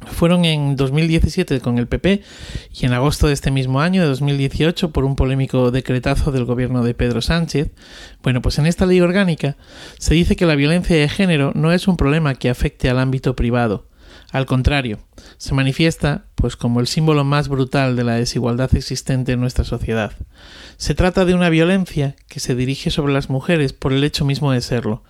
fueron 0.05 0.45
en 0.45 0.75
2017 0.75 1.59
con 1.59 1.77
el 1.77 1.87
PP 1.87 2.21
y 2.73 2.85
en 2.85 2.93
agosto 2.93 3.27
de 3.27 3.33
este 3.33 3.51
mismo 3.51 3.81
año, 3.81 4.01
de 4.01 4.07
2018, 4.07 4.91
por 4.91 5.05
un 5.05 5.15
polémico 5.15 5.71
decretazo 5.71 6.31
del 6.31 6.45
gobierno 6.45 6.83
de 6.83 6.93
Pedro 6.93 7.21
Sánchez. 7.21 7.71
Bueno, 8.21 8.41
pues 8.41 8.59
en 8.59 8.67
esta 8.67 8.85
ley 8.85 9.01
orgánica 9.01 9.57
se 9.97 10.13
dice 10.13 10.35
que 10.35 10.45
la 10.45 10.55
violencia 10.55 10.95
de 10.95 11.09
género 11.09 11.51
no 11.55 11.71
es 11.71 11.87
un 11.87 11.97
problema 11.97 12.35
que 12.35 12.49
afecte 12.49 12.89
al 12.89 12.99
ámbito 12.99 13.35
privado. 13.35 13.87
Al 14.31 14.45
contrario, 14.45 14.99
se 15.37 15.53
manifiesta 15.53 16.25
pues 16.35 16.55
como 16.55 16.79
el 16.79 16.87
símbolo 16.87 17.23
más 17.23 17.47
brutal 17.47 17.95
de 17.95 18.03
la 18.03 18.15
desigualdad 18.15 18.75
existente 18.75 19.31
en 19.31 19.39
nuestra 19.39 19.63
sociedad. 19.63 20.11
Se 20.75 20.95
trata 20.95 21.23
de 21.23 21.33
una 21.33 21.49
violencia 21.49 22.15
que 22.27 22.39
se 22.39 22.53
dirige 22.53 22.91
sobre 22.91 23.13
las 23.13 23.29
mujeres 23.29 23.73
por 23.73 23.93
el 23.93 24.03
hecho 24.03 24.25
mismo 24.25 24.51
de 24.51 24.61
serlo, 24.61 25.03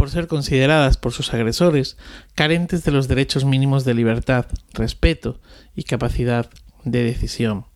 por 0.00 0.08
ser 0.08 0.28
consideradas 0.28 0.96
por 0.96 1.12
sus 1.12 1.34
agresores 1.34 1.98
carentes 2.34 2.84
de 2.84 2.90
los 2.90 3.06
derechos 3.06 3.44
mínimos 3.44 3.84
de 3.84 3.92
libertad, 3.92 4.46
respeto 4.72 5.38
y 5.76 5.82
capacidad 5.82 6.48
de 6.84 7.04
decisión. 7.04 7.66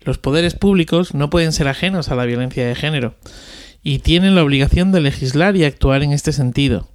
Los 0.00 0.18
poderes 0.18 0.54
públicos 0.54 1.14
no 1.14 1.30
pueden 1.30 1.52
ser 1.52 1.68
ajenos 1.68 2.08
a 2.08 2.16
la 2.16 2.24
violencia 2.24 2.66
de 2.66 2.74
género 2.74 3.14
y 3.80 4.00
tienen 4.00 4.34
la 4.34 4.42
obligación 4.42 4.90
de 4.90 5.02
legislar 5.02 5.54
y 5.54 5.62
actuar 5.62 6.02
en 6.02 6.10
este 6.10 6.32
sentido. 6.32 6.88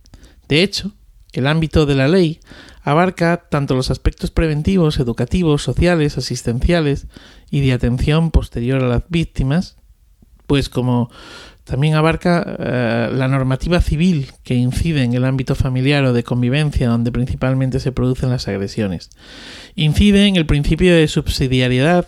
De 0.50 0.64
hecho, 0.64 0.92
el 1.32 1.48
ámbito 1.48 1.86
de 1.86 1.96
la 1.96 2.10
ley 2.10 2.42
abarca 2.84 3.48
tanto 3.50 3.74
los 3.74 3.90
aspectos 3.90 4.32
preventivos, 4.32 5.00
educativos, 5.00 5.64
sociales, 5.64 6.18
asistenciales 6.18 7.08
y 7.50 7.62
de 7.62 7.72
atención 7.72 8.32
posterior 8.32 8.84
a 8.84 8.90
las 8.90 9.04
víctimas, 9.08 9.78
pues 10.46 10.68
como 10.68 11.10
también 11.68 11.96
abarca 11.96 12.46
eh, 12.60 13.10
la 13.14 13.28
normativa 13.28 13.82
civil 13.82 14.32
que 14.44 14.56
incide 14.56 15.04
en 15.04 15.14
el 15.14 15.26
ámbito 15.26 15.54
familiar 15.54 16.06
o 16.06 16.14
de 16.14 16.24
convivencia 16.24 16.88
donde 16.88 17.12
principalmente 17.12 17.82
se 17.82 17.92
producen 17.92 18.30
las 18.30 18.48
agresiones. 18.48 19.10
Incide 19.76 20.28
en 20.28 20.38
el 20.38 20.46
principio 20.46 20.96
de 20.96 21.10
subsidiariedad 21.10 22.08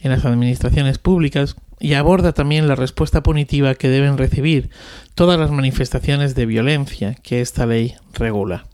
en 0.00 0.10
las 0.10 0.26
administraciones 0.26 0.98
públicas 0.98 1.56
y 1.80 1.94
aborda 1.94 2.32
también 2.32 2.68
la 2.68 2.74
respuesta 2.74 3.22
punitiva 3.22 3.76
que 3.76 3.88
deben 3.88 4.18
recibir 4.18 4.68
todas 5.14 5.40
las 5.40 5.50
manifestaciones 5.50 6.34
de 6.34 6.44
violencia 6.44 7.14
que 7.14 7.40
esta 7.40 7.64
ley 7.64 7.94
regula. 8.12 8.66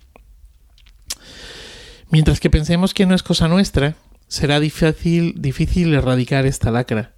Mientras 2.10 2.40
que 2.40 2.50
pensemos 2.50 2.92
que 2.92 3.06
no 3.06 3.14
es 3.14 3.22
cosa 3.22 3.46
nuestra, 3.46 3.94
será 4.26 4.58
difícil, 4.58 5.34
difícil 5.36 5.94
erradicar 5.94 6.44
esta 6.44 6.72
lacra, 6.72 7.12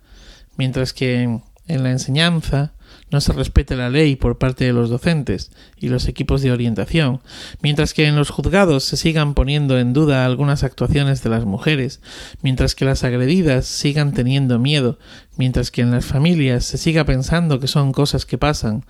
mientras 0.56 0.92
que 0.92 1.22
en 1.22 1.82
la 1.82 1.90
enseñanza, 1.90 2.74
no 3.10 3.20
se 3.20 3.32
respete 3.32 3.76
la 3.76 3.90
ley 3.90 4.16
por 4.16 4.38
parte 4.38 4.64
de 4.64 4.72
los 4.72 4.90
docentes 4.90 5.52
y 5.76 5.88
los 5.88 6.08
equipos 6.08 6.42
de 6.42 6.52
orientación, 6.52 7.20
mientras 7.62 7.94
que 7.94 8.06
en 8.06 8.16
los 8.16 8.30
juzgados 8.30 8.84
se 8.84 8.96
sigan 8.96 9.34
poniendo 9.34 9.78
en 9.78 9.92
duda 9.92 10.24
algunas 10.24 10.64
actuaciones 10.64 11.22
de 11.22 11.30
las 11.30 11.44
mujeres, 11.44 12.00
mientras 12.42 12.74
que 12.74 12.84
las 12.84 13.04
agredidas 13.04 13.66
sigan 13.66 14.12
teniendo 14.12 14.58
miedo, 14.58 14.98
mientras 15.36 15.70
que 15.70 15.82
en 15.82 15.90
las 15.90 16.06
familias 16.06 16.64
se 16.64 16.78
siga 16.78 17.04
pensando 17.04 17.60
que 17.60 17.68
son 17.68 17.92
cosas 17.92 18.26
que 18.26 18.38
pasan, 18.38 18.84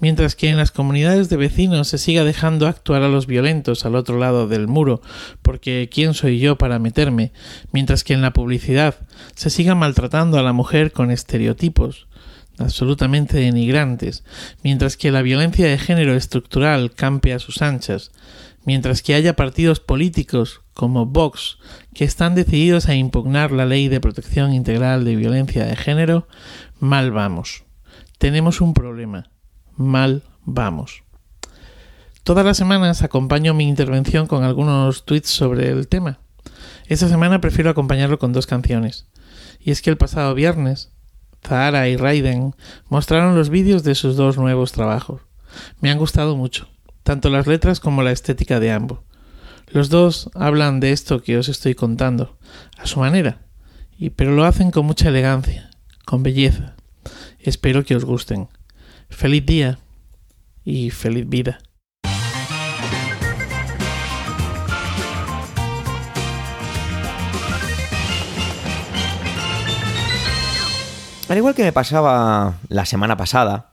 mientras 0.00 0.36
que 0.36 0.48
en 0.48 0.56
las 0.56 0.70
comunidades 0.70 1.28
de 1.28 1.36
vecinos 1.36 1.88
se 1.88 1.98
siga 1.98 2.24
dejando 2.24 2.66
actuar 2.66 3.02
a 3.02 3.08
los 3.08 3.26
violentos 3.26 3.84
al 3.84 3.96
otro 3.96 4.18
lado 4.18 4.46
del 4.46 4.68
muro, 4.68 5.00
porque 5.42 5.88
¿quién 5.92 6.14
soy 6.14 6.38
yo 6.38 6.56
para 6.58 6.78
meterme? 6.78 7.32
mientras 7.72 8.04
que 8.04 8.14
en 8.14 8.22
la 8.22 8.32
publicidad 8.32 8.94
se 9.34 9.50
siga 9.50 9.74
maltratando 9.74 10.38
a 10.38 10.42
la 10.42 10.52
mujer 10.52 10.92
con 10.92 11.10
estereotipos, 11.10 12.06
absolutamente 12.58 13.38
denigrantes, 13.38 14.24
mientras 14.62 14.96
que 14.96 15.10
la 15.10 15.22
violencia 15.22 15.66
de 15.66 15.78
género 15.78 16.14
estructural 16.14 16.92
campe 16.92 17.32
a 17.32 17.38
sus 17.38 17.62
anchas, 17.62 18.12
mientras 18.64 19.02
que 19.02 19.14
haya 19.14 19.36
partidos 19.36 19.80
políticos 19.80 20.62
como 20.74 21.06
Vox 21.06 21.58
que 21.94 22.04
están 22.04 22.34
decididos 22.34 22.88
a 22.88 22.94
impugnar 22.94 23.52
la 23.52 23.64
ley 23.64 23.88
de 23.88 24.00
protección 24.00 24.52
integral 24.52 25.04
de 25.04 25.16
violencia 25.16 25.64
de 25.64 25.76
género, 25.76 26.28
mal 26.78 27.10
vamos. 27.10 27.64
Tenemos 28.18 28.60
un 28.60 28.74
problema. 28.74 29.30
Mal 29.76 30.22
vamos. 30.44 31.02
Todas 32.22 32.44
las 32.44 32.56
semanas 32.56 33.02
acompaño 33.02 33.54
mi 33.54 33.68
intervención 33.68 34.26
con 34.26 34.42
algunos 34.42 35.04
tweets 35.04 35.30
sobre 35.30 35.70
el 35.70 35.86
tema. 35.86 36.18
Esta 36.86 37.08
semana 37.08 37.40
prefiero 37.40 37.70
acompañarlo 37.70 38.18
con 38.18 38.32
dos 38.32 38.46
canciones. 38.46 39.06
Y 39.60 39.70
es 39.70 39.80
que 39.80 39.90
el 39.90 39.96
pasado 39.96 40.34
viernes 40.34 40.92
Zahara 41.46 41.88
y 41.88 41.96
Raiden 41.96 42.54
mostraron 42.88 43.36
los 43.36 43.50
vídeos 43.50 43.84
de 43.84 43.94
sus 43.94 44.16
dos 44.16 44.36
nuevos 44.36 44.72
trabajos. 44.72 45.22
Me 45.80 45.90
han 45.90 45.98
gustado 45.98 46.36
mucho, 46.36 46.68
tanto 47.02 47.30
las 47.30 47.46
letras 47.46 47.80
como 47.80 48.02
la 48.02 48.12
estética 48.12 48.60
de 48.60 48.72
ambos. 48.72 49.00
Los 49.68 49.88
dos 49.88 50.30
hablan 50.34 50.80
de 50.80 50.92
esto 50.92 51.22
que 51.22 51.38
os 51.38 51.48
estoy 51.48 51.74
contando, 51.74 52.36
a 52.78 52.86
su 52.86 53.00
manera, 53.00 53.42
y 53.98 54.10
pero 54.10 54.32
lo 54.32 54.44
hacen 54.44 54.70
con 54.70 54.86
mucha 54.86 55.08
elegancia, 55.08 55.70
con 56.04 56.22
belleza. 56.22 56.74
Espero 57.40 57.84
que 57.84 57.96
os 57.96 58.04
gusten. 58.04 58.48
Feliz 59.08 59.46
día 59.46 59.78
y 60.64 60.90
feliz 60.90 61.28
vida. 61.28 61.60
Al 71.28 71.38
igual 71.38 71.56
que 71.56 71.64
me 71.64 71.72
pasaba 71.72 72.54
la 72.68 72.86
semana 72.86 73.16
pasada, 73.16 73.72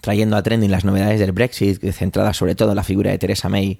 trayendo 0.00 0.36
a 0.36 0.42
trending 0.42 0.72
las 0.72 0.84
novedades 0.84 1.20
del 1.20 1.30
Brexit, 1.30 1.80
centradas 1.92 2.36
sobre 2.36 2.56
todo 2.56 2.70
en 2.70 2.76
la 2.76 2.82
figura 2.82 3.12
de 3.12 3.18
Theresa 3.18 3.48
May, 3.48 3.78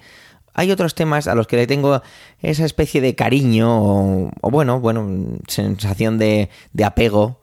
hay 0.54 0.70
otros 0.70 0.94
temas 0.94 1.26
a 1.26 1.34
los 1.34 1.48
que 1.48 1.56
le 1.56 1.66
tengo 1.66 2.02
esa 2.40 2.64
especie 2.64 3.00
de 3.00 3.16
cariño 3.16 3.68
o, 3.68 4.50
bueno, 4.50 4.78
bueno, 4.78 5.38
sensación 5.48 6.18
de, 6.18 6.50
de, 6.72 6.84
apego, 6.84 7.40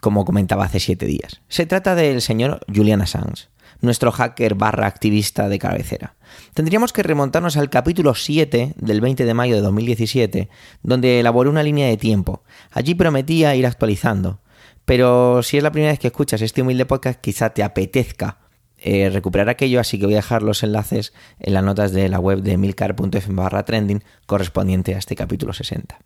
como 0.00 0.24
comentaba 0.24 0.66
hace 0.66 0.78
siete 0.78 1.06
días. 1.06 1.40
Se 1.48 1.66
trata 1.66 1.96
del 1.96 2.22
señor 2.22 2.60
Julian 2.72 3.02
Assange, 3.02 3.48
nuestro 3.80 4.12
hacker 4.12 4.54
barra 4.54 4.86
activista 4.86 5.48
de 5.48 5.58
cabecera. 5.58 6.14
Tendríamos 6.54 6.92
que 6.92 7.02
remontarnos 7.02 7.56
al 7.56 7.70
capítulo 7.70 8.14
7 8.14 8.74
del 8.76 9.00
20 9.00 9.24
de 9.24 9.34
mayo 9.34 9.56
de 9.56 9.62
2017, 9.62 10.48
donde 10.84 11.18
elaboré 11.18 11.50
una 11.50 11.64
línea 11.64 11.88
de 11.88 11.96
tiempo. 11.96 12.44
Allí 12.70 12.94
prometía 12.94 13.56
ir 13.56 13.66
actualizando. 13.66 14.38
Pero 14.92 15.42
si 15.42 15.56
es 15.56 15.62
la 15.62 15.72
primera 15.72 15.90
vez 15.90 15.98
que 15.98 16.08
escuchas 16.08 16.42
este 16.42 16.60
humilde 16.60 16.84
podcast, 16.84 17.18
quizá 17.18 17.48
te 17.54 17.62
apetezca 17.62 18.36
eh, 18.76 19.08
recuperar 19.08 19.48
aquello, 19.48 19.80
así 19.80 19.98
que 19.98 20.04
voy 20.04 20.12
a 20.12 20.16
dejar 20.16 20.42
los 20.42 20.62
enlaces 20.62 21.14
en 21.40 21.54
las 21.54 21.64
notas 21.64 21.92
de 21.92 22.10
la 22.10 22.18
web 22.18 22.42
de 22.42 22.58
milcar.fm 22.58 23.34
barra 23.34 23.64
trending 23.64 24.04
correspondiente 24.26 24.94
a 24.94 24.98
este 24.98 25.16
capítulo 25.16 25.54
60. 25.54 25.98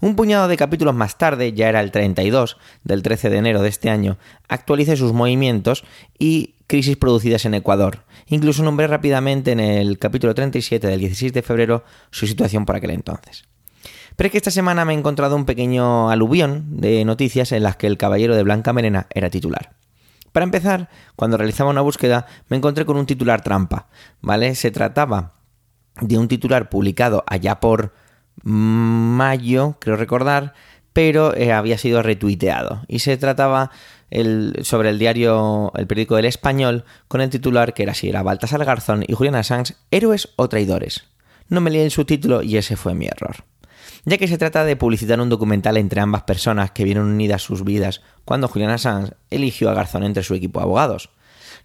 Un 0.00 0.14
puñado 0.14 0.46
de 0.46 0.56
capítulos 0.56 0.94
más 0.94 1.18
tarde, 1.18 1.52
ya 1.52 1.68
era 1.68 1.80
el 1.80 1.90
32 1.90 2.58
del 2.84 3.02
13 3.02 3.28
de 3.28 3.38
enero 3.38 3.60
de 3.60 3.70
este 3.70 3.90
año, 3.90 4.18
actualicé 4.46 4.96
sus 4.96 5.12
movimientos 5.12 5.82
y 6.16 6.54
crisis 6.68 6.96
producidas 6.96 7.44
en 7.44 7.54
Ecuador. 7.54 8.04
Incluso 8.28 8.62
nombré 8.62 8.86
rápidamente 8.86 9.50
en 9.50 9.58
el 9.58 9.98
capítulo 9.98 10.32
37 10.32 10.86
del 10.86 11.00
16 11.00 11.32
de 11.32 11.42
febrero 11.42 11.82
su 12.12 12.28
situación 12.28 12.66
por 12.66 12.76
aquel 12.76 12.90
entonces. 12.92 13.46
Pero 14.16 14.26
es 14.26 14.32
que 14.32 14.38
esta 14.38 14.50
semana 14.50 14.84
me 14.84 14.94
he 14.94 14.98
encontrado 14.98 15.36
un 15.36 15.44
pequeño 15.44 16.10
aluvión 16.10 16.80
de 16.80 17.04
noticias 17.04 17.52
en 17.52 17.62
las 17.62 17.76
que 17.76 17.86
el 17.86 17.98
caballero 17.98 18.36
de 18.36 18.42
Blanca 18.42 18.72
Merena 18.72 19.06
era 19.10 19.30
titular. 19.30 19.72
Para 20.32 20.44
empezar, 20.44 20.88
cuando 21.14 21.36
realizaba 21.36 21.70
una 21.70 21.82
búsqueda, 21.82 22.26
me 22.48 22.56
encontré 22.56 22.86
con 22.86 22.96
un 22.96 23.06
titular 23.06 23.42
trampa, 23.42 23.88
¿vale? 24.20 24.54
Se 24.54 24.70
trataba 24.70 25.34
de 26.00 26.16
un 26.16 26.28
titular 26.28 26.70
publicado 26.70 27.22
allá 27.26 27.60
por 27.60 27.92
mayo, 28.42 29.76
creo 29.78 29.96
recordar, 29.96 30.54
pero 30.92 31.34
eh, 31.36 31.52
había 31.52 31.76
sido 31.76 32.02
retuiteado. 32.02 32.82
Y 32.88 33.00
se 33.00 33.16
trataba 33.18 33.70
sobre 34.62 34.90
el 34.90 34.98
diario, 34.98 35.72
el 35.74 35.86
periódico 35.86 36.16
del 36.16 36.26
Español, 36.26 36.84
con 37.08 37.20
el 37.20 37.30
titular 37.30 37.72
que 37.72 37.82
era 37.82 37.94
si 37.94 38.08
era 38.08 38.22
Baltasar 38.22 38.64
Garzón 38.64 39.04
y 39.06 39.14
Julian 39.14 39.36
Assange, 39.36 39.74
héroes 39.90 40.30
o 40.36 40.48
traidores. 40.48 41.04
No 41.48 41.60
me 41.60 41.70
leí 41.70 41.82
el 41.82 41.90
subtítulo 41.90 42.42
y 42.42 42.56
ese 42.56 42.76
fue 42.76 42.94
mi 42.94 43.06
error. 43.06 43.44
Ya 44.04 44.18
que 44.18 44.28
se 44.28 44.38
trata 44.38 44.64
de 44.64 44.76
publicitar 44.76 45.20
un 45.20 45.28
documental 45.28 45.76
entre 45.76 46.00
ambas 46.00 46.22
personas 46.22 46.70
que 46.72 46.84
vieron 46.84 47.06
unidas 47.06 47.42
sus 47.42 47.64
vidas 47.64 48.02
cuando 48.24 48.48
Julian 48.48 48.70
Assange 48.70 49.14
eligió 49.30 49.70
a 49.70 49.74
Garzón 49.74 50.04
entre 50.04 50.22
su 50.22 50.34
equipo 50.34 50.60
de 50.60 50.64
abogados. 50.64 51.10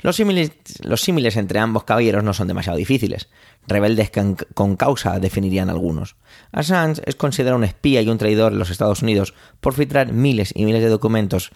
Los 0.01 0.15
símiles, 0.15 0.51
los 0.81 1.07
entre 1.37 1.59
ambos 1.59 1.83
caballeros 1.83 2.23
no 2.23 2.33
son 2.33 2.47
demasiado 2.47 2.77
difíciles. 2.77 3.29
Rebeldes 3.67 4.11
con 4.53 4.75
causa 4.75 5.19
definirían 5.19 5.69
algunos. 5.69 6.15
Assange 6.51 7.01
es 7.05 7.15
considerado 7.15 7.57
un 7.57 7.63
espía 7.63 8.01
y 8.01 8.09
un 8.09 8.17
traidor 8.17 8.53
en 8.53 8.59
los 8.59 8.69
Estados 8.69 9.01
Unidos 9.01 9.33
por 9.59 9.73
filtrar 9.73 10.13
miles 10.13 10.53
y 10.55 10.65
miles 10.65 10.83
de 10.83 10.89
documentos 10.89 11.51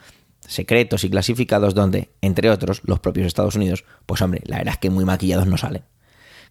secretos 0.48 1.04
y 1.04 1.10
clasificados 1.10 1.76
donde, 1.76 2.10
entre 2.22 2.50
otros, 2.50 2.82
los 2.84 3.00
propios 3.00 3.28
Estados 3.28 3.56
Unidos, 3.56 3.86
pues 4.06 4.22
hombre, 4.22 4.42
la 4.46 4.58
verdad 4.58 4.74
es 4.74 4.80
que 4.80 4.90
muy 4.90 5.06
maquillados 5.06 5.46
no 5.46 5.58
salen. 5.58 5.84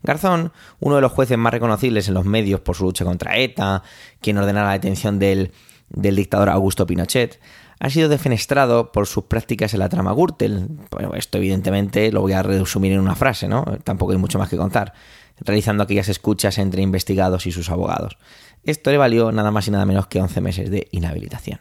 Garzón, 0.03 0.53
uno 0.79 0.97
de 0.97 1.01
los 1.03 1.13
jueces 1.13 1.37
más 1.37 1.53
reconocibles 1.53 2.09
en 2.09 2.15
los 2.15 2.25
medios 2.25 2.61
por 2.61 2.77
su 2.77 2.85
lucha 2.85 3.05
contra 3.05 3.37
ETA, 3.37 3.83
quien 4.21 4.39
ordenara 4.39 4.69
la 4.69 4.73
detención 4.75 5.19
del, 5.19 5.53
del 5.91 6.17
dictador 6.17 6.49
Augusto 6.49 6.87
Pinochet, 6.87 7.41
ha 7.81 7.89
sido 7.89 8.09
defenestrado 8.09 8.93
por 8.93 9.07
sus 9.07 9.25
prácticas 9.25 9.73
en 9.73 9.81
la 9.81 9.89
trama 9.89 10.13
Gürtel. 10.13 10.69
Esto 11.15 11.39
evidentemente 11.39 12.13
lo 12.13 12.21
voy 12.21 12.33
a 12.33 12.43
resumir 12.43 12.93
en 12.93 13.01
una 13.01 13.15
frase, 13.15 13.49
¿no? 13.49 13.65
Tampoco 13.85 14.13
hay 14.13 14.19
mucho 14.19 14.39
más 14.39 14.51
que 14.51 14.59
contar. 14.59 14.93
Realizando 15.41 15.83
aquellas 15.83 16.11
escuchas 16.11 16.59
entre 16.59 16.83
investigados 16.83 17.47
y 17.47 17.53
sus 17.53 17.71
abogados. 17.71 18.19
Esto 18.65 18.91
le 18.91 18.99
valió 18.99 19.33
nada 19.33 19.51
más 19.51 19.67
y 19.67 19.71
nada 19.71 19.87
menos 19.87 20.07
que 20.09 20.21
11 20.21 20.41
meses 20.43 20.71
de 20.71 20.89
inhabilitación. 20.91 21.61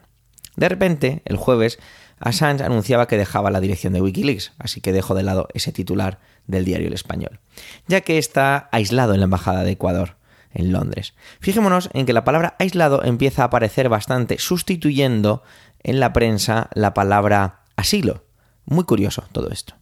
De 0.57 0.67
repente, 0.67 1.21
el 1.23 1.37
jueves, 1.37 1.79
Assange 2.19 2.63
anunciaba 2.63 3.07
que 3.07 3.17
dejaba 3.17 3.51
la 3.51 3.61
dirección 3.61 3.93
de 3.93 4.01
Wikileaks, 4.01 4.53
así 4.59 4.81
que 4.81 4.91
dejó 4.91 5.15
de 5.15 5.23
lado 5.23 5.47
ese 5.53 5.71
titular 5.71 6.19
del 6.47 6.65
diario 6.65 6.87
El 6.87 6.93
Español, 6.93 7.39
ya 7.87 8.01
que 8.01 8.17
está 8.17 8.69
aislado 8.71 9.13
en 9.13 9.19
la 9.19 9.25
Embajada 9.25 9.63
de 9.63 9.71
Ecuador, 9.71 10.17
en 10.53 10.71
Londres. 10.71 11.13
Fijémonos 11.39 11.89
en 11.93 12.05
que 12.05 12.13
la 12.13 12.23
palabra 12.23 12.55
aislado 12.59 13.03
empieza 13.03 13.43
a 13.43 13.45
aparecer 13.45 13.89
bastante, 13.89 14.39
sustituyendo 14.39 15.43
en 15.83 15.99
la 15.99 16.13
prensa 16.13 16.69
la 16.73 16.93
palabra 16.93 17.61
asilo. 17.75 18.25
Muy 18.65 18.83
curioso 18.83 19.23
todo 19.31 19.49
esto. 19.49 19.75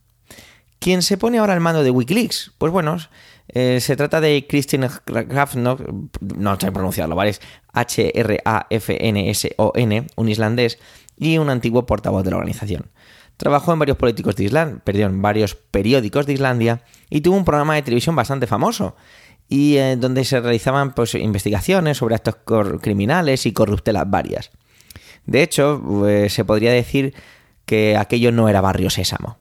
¿Quién 0.80 1.02
se 1.02 1.18
pone 1.18 1.40
ahora 1.40 1.54
al 1.54 1.60
mando 1.60 1.84
de 1.84 1.90
Wikileaks? 1.90 2.52
Pues 2.58 2.72
bueno, 2.72 2.98
eh, 3.48 3.80
se 3.82 3.96
trata 3.96 4.22
de 4.22 4.46
Christian 4.48 4.90
Grafno, 5.06 5.78
no 6.22 6.60
sé 6.60 6.72
pronunciarlo, 6.72 7.16
¿vale? 7.16 7.36
H-R-A-F-N-S-O-N, 7.74 8.38
un 10.16 10.30
islandés 10.30 10.78
y 11.18 11.38
un 11.38 11.50
antiguo 11.50 11.86
portavoz 11.86 12.24
de 12.24 12.32
la 12.32 12.38
organización. 12.38 12.90
Trabajó 13.38 13.74
en 13.74 13.80
varios 13.80 13.98
políticos 13.98 14.36
de 14.36 14.46
Islandia, 14.46 14.82
perdón, 14.84 15.22
varios 15.22 15.56
periódicos 15.56 16.26
de 16.26 16.34
Islandia 16.34 16.82
y 17.10 17.22
tuvo 17.22 17.38
un 17.38 17.46
programa 17.46 17.76
de 17.76 17.84
televisión 17.84 18.16
bastante 18.16 18.48
famoso 18.48 18.96
y 19.48 19.78
eh, 19.78 19.96
donde 19.96 20.26
se 20.26 20.40
realizaban 20.40 20.94
pues, 20.94 21.14
investigaciones 21.16 21.98
sobre 21.98 22.16
actos 22.16 22.36
criminales 22.82 23.46
y 23.46 23.54
corruptelas 23.54 24.10
varias. 24.10 24.52
De 25.26 25.44
hecho, 25.44 25.82
pues, 25.86 26.34
se 26.34 26.46
podría 26.46 26.72
decir 26.72 27.14
que 27.66 27.98
aquello 27.98 28.32
no 28.32 28.50
era 28.50 28.62
barrio 28.62 28.90
sésamo. 28.90 29.38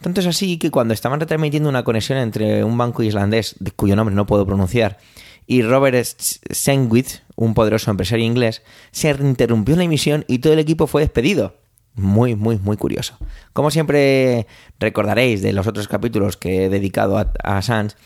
Tanto 0.00 0.20
es 0.20 0.26
así 0.26 0.58
que 0.58 0.70
cuando 0.70 0.94
estaban 0.94 1.20
retransmitiendo 1.20 1.68
una 1.68 1.84
conexión 1.84 2.18
entre 2.18 2.64
un 2.64 2.76
banco 2.76 3.02
islandés, 3.02 3.56
cuyo 3.76 3.96
nombre 3.96 4.14
no 4.14 4.26
puedo 4.26 4.46
pronunciar, 4.46 4.98
y 5.46 5.62
Robert 5.62 6.06
Sandwich, 6.18 7.22
un 7.36 7.54
poderoso 7.54 7.90
empresario 7.90 8.24
inglés, 8.24 8.62
se 8.90 9.10
interrumpió 9.10 9.76
la 9.76 9.84
emisión 9.84 10.24
y 10.28 10.38
todo 10.38 10.52
el 10.52 10.58
equipo 10.58 10.86
fue 10.86 11.02
despedido. 11.02 11.56
Muy, 11.94 12.34
muy, 12.34 12.58
muy 12.58 12.76
curioso. 12.76 13.16
Como 13.52 13.70
siempre 13.70 14.48
recordaréis 14.80 15.42
de 15.42 15.52
los 15.52 15.66
otros 15.66 15.86
capítulos 15.86 16.36
que 16.36 16.64
he 16.64 16.68
dedicado 16.68 17.18
a, 17.18 17.32
a 17.42 17.62
Sans, 17.62 17.96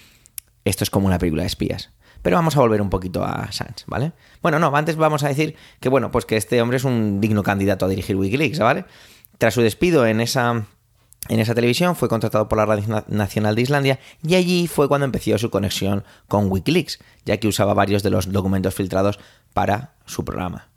esto 0.64 0.84
es 0.84 0.90
como 0.90 1.06
una 1.06 1.18
película 1.18 1.42
de 1.42 1.46
espías. 1.46 1.90
Pero 2.20 2.36
vamos 2.36 2.56
a 2.56 2.60
volver 2.60 2.82
un 2.82 2.90
poquito 2.90 3.24
a 3.24 3.50
Sans, 3.52 3.84
¿vale? 3.86 4.12
Bueno, 4.42 4.58
no, 4.58 4.74
antes 4.76 4.96
vamos 4.96 5.22
a 5.22 5.28
decir 5.28 5.56
que, 5.80 5.88
bueno, 5.88 6.10
pues 6.10 6.26
que 6.26 6.36
este 6.36 6.60
hombre 6.60 6.76
es 6.76 6.84
un 6.84 7.20
digno 7.20 7.42
candidato 7.42 7.86
a 7.86 7.88
dirigir 7.88 8.16
Wikileaks, 8.16 8.58
¿vale? 8.58 8.84
Tras 9.38 9.54
su 9.54 9.62
despido 9.62 10.04
en 10.06 10.20
esa 10.20 10.66
en 11.28 11.40
esa 11.40 11.54
televisión 11.54 11.96
fue 11.96 12.08
contratado 12.08 12.48
por 12.48 12.58
la 12.58 12.66
Radio 12.66 13.04
Nacional 13.08 13.54
de 13.54 13.62
Islandia 13.62 13.98
y 14.26 14.34
allí 14.34 14.66
fue 14.66 14.88
cuando 14.88 15.04
empezó 15.04 15.36
su 15.36 15.50
conexión 15.50 16.04
con 16.26 16.50
Wikileaks, 16.50 16.98
ya 17.24 17.36
que 17.38 17.48
usaba 17.48 17.74
varios 17.74 18.02
de 18.02 18.10
los 18.10 18.32
documentos 18.32 18.74
filtrados 18.74 19.18
para 19.52 19.94
su 20.06 20.24
programa. 20.24 20.68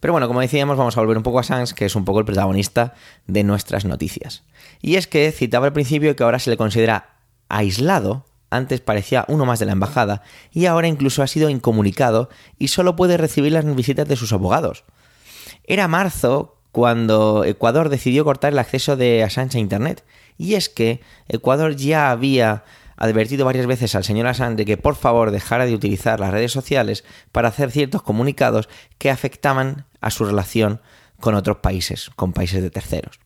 Pero 0.00 0.12
bueno, 0.12 0.28
como 0.28 0.40
decíamos, 0.40 0.76
vamos 0.76 0.96
a 0.96 1.00
volver 1.00 1.16
un 1.16 1.22
poco 1.22 1.40
a 1.40 1.42
Sans, 1.42 1.74
que 1.74 1.84
es 1.84 1.96
un 1.96 2.04
poco 2.04 2.20
el 2.20 2.24
protagonista 2.24 2.94
de 3.26 3.42
nuestras 3.42 3.84
noticias. 3.84 4.44
Y 4.80 4.94
es 4.94 5.08
que 5.08 5.32
citaba 5.32 5.66
al 5.66 5.72
principio 5.72 6.14
que 6.14 6.22
ahora 6.22 6.38
se 6.38 6.50
le 6.50 6.56
considera 6.56 7.16
aislado, 7.48 8.24
antes 8.50 8.80
parecía 8.80 9.24
uno 9.28 9.44
más 9.44 9.58
de 9.58 9.66
la 9.66 9.72
embajada, 9.72 10.22
y 10.52 10.66
ahora 10.66 10.88
incluso 10.88 11.22
ha 11.22 11.26
sido 11.26 11.50
incomunicado 11.50 12.30
y 12.58 12.68
solo 12.68 12.96
puede 12.96 13.16
recibir 13.16 13.52
las 13.52 13.64
visitas 13.74 14.06
de 14.06 14.16
sus 14.16 14.32
abogados. 14.32 14.84
Era 15.64 15.88
marzo 15.88 16.57
cuando 16.78 17.42
Ecuador 17.44 17.88
decidió 17.88 18.24
cortar 18.24 18.52
el 18.52 18.58
acceso 18.60 18.96
de 18.96 19.24
Assange 19.24 19.58
a 19.58 19.60
Internet. 19.60 20.04
Y 20.36 20.54
es 20.54 20.68
que 20.68 21.00
Ecuador 21.26 21.74
ya 21.74 22.12
había 22.12 22.62
advertido 22.96 23.44
varias 23.44 23.66
veces 23.66 23.96
al 23.96 24.04
señor 24.04 24.28
Assange 24.28 24.58
de 24.58 24.64
que 24.64 24.76
por 24.76 24.94
favor 24.94 25.32
dejara 25.32 25.66
de 25.66 25.74
utilizar 25.74 26.20
las 26.20 26.30
redes 26.30 26.52
sociales 26.52 27.04
para 27.32 27.48
hacer 27.48 27.72
ciertos 27.72 28.02
comunicados 28.02 28.68
que 28.96 29.10
afectaban 29.10 29.86
a 30.00 30.10
su 30.10 30.24
relación 30.24 30.80
con 31.18 31.34
otros 31.34 31.56
países, 31.56 32.10
con 32.14 32.32
países 32.32 32.62
de 32.62 32.70
terceros. 32.70 33.18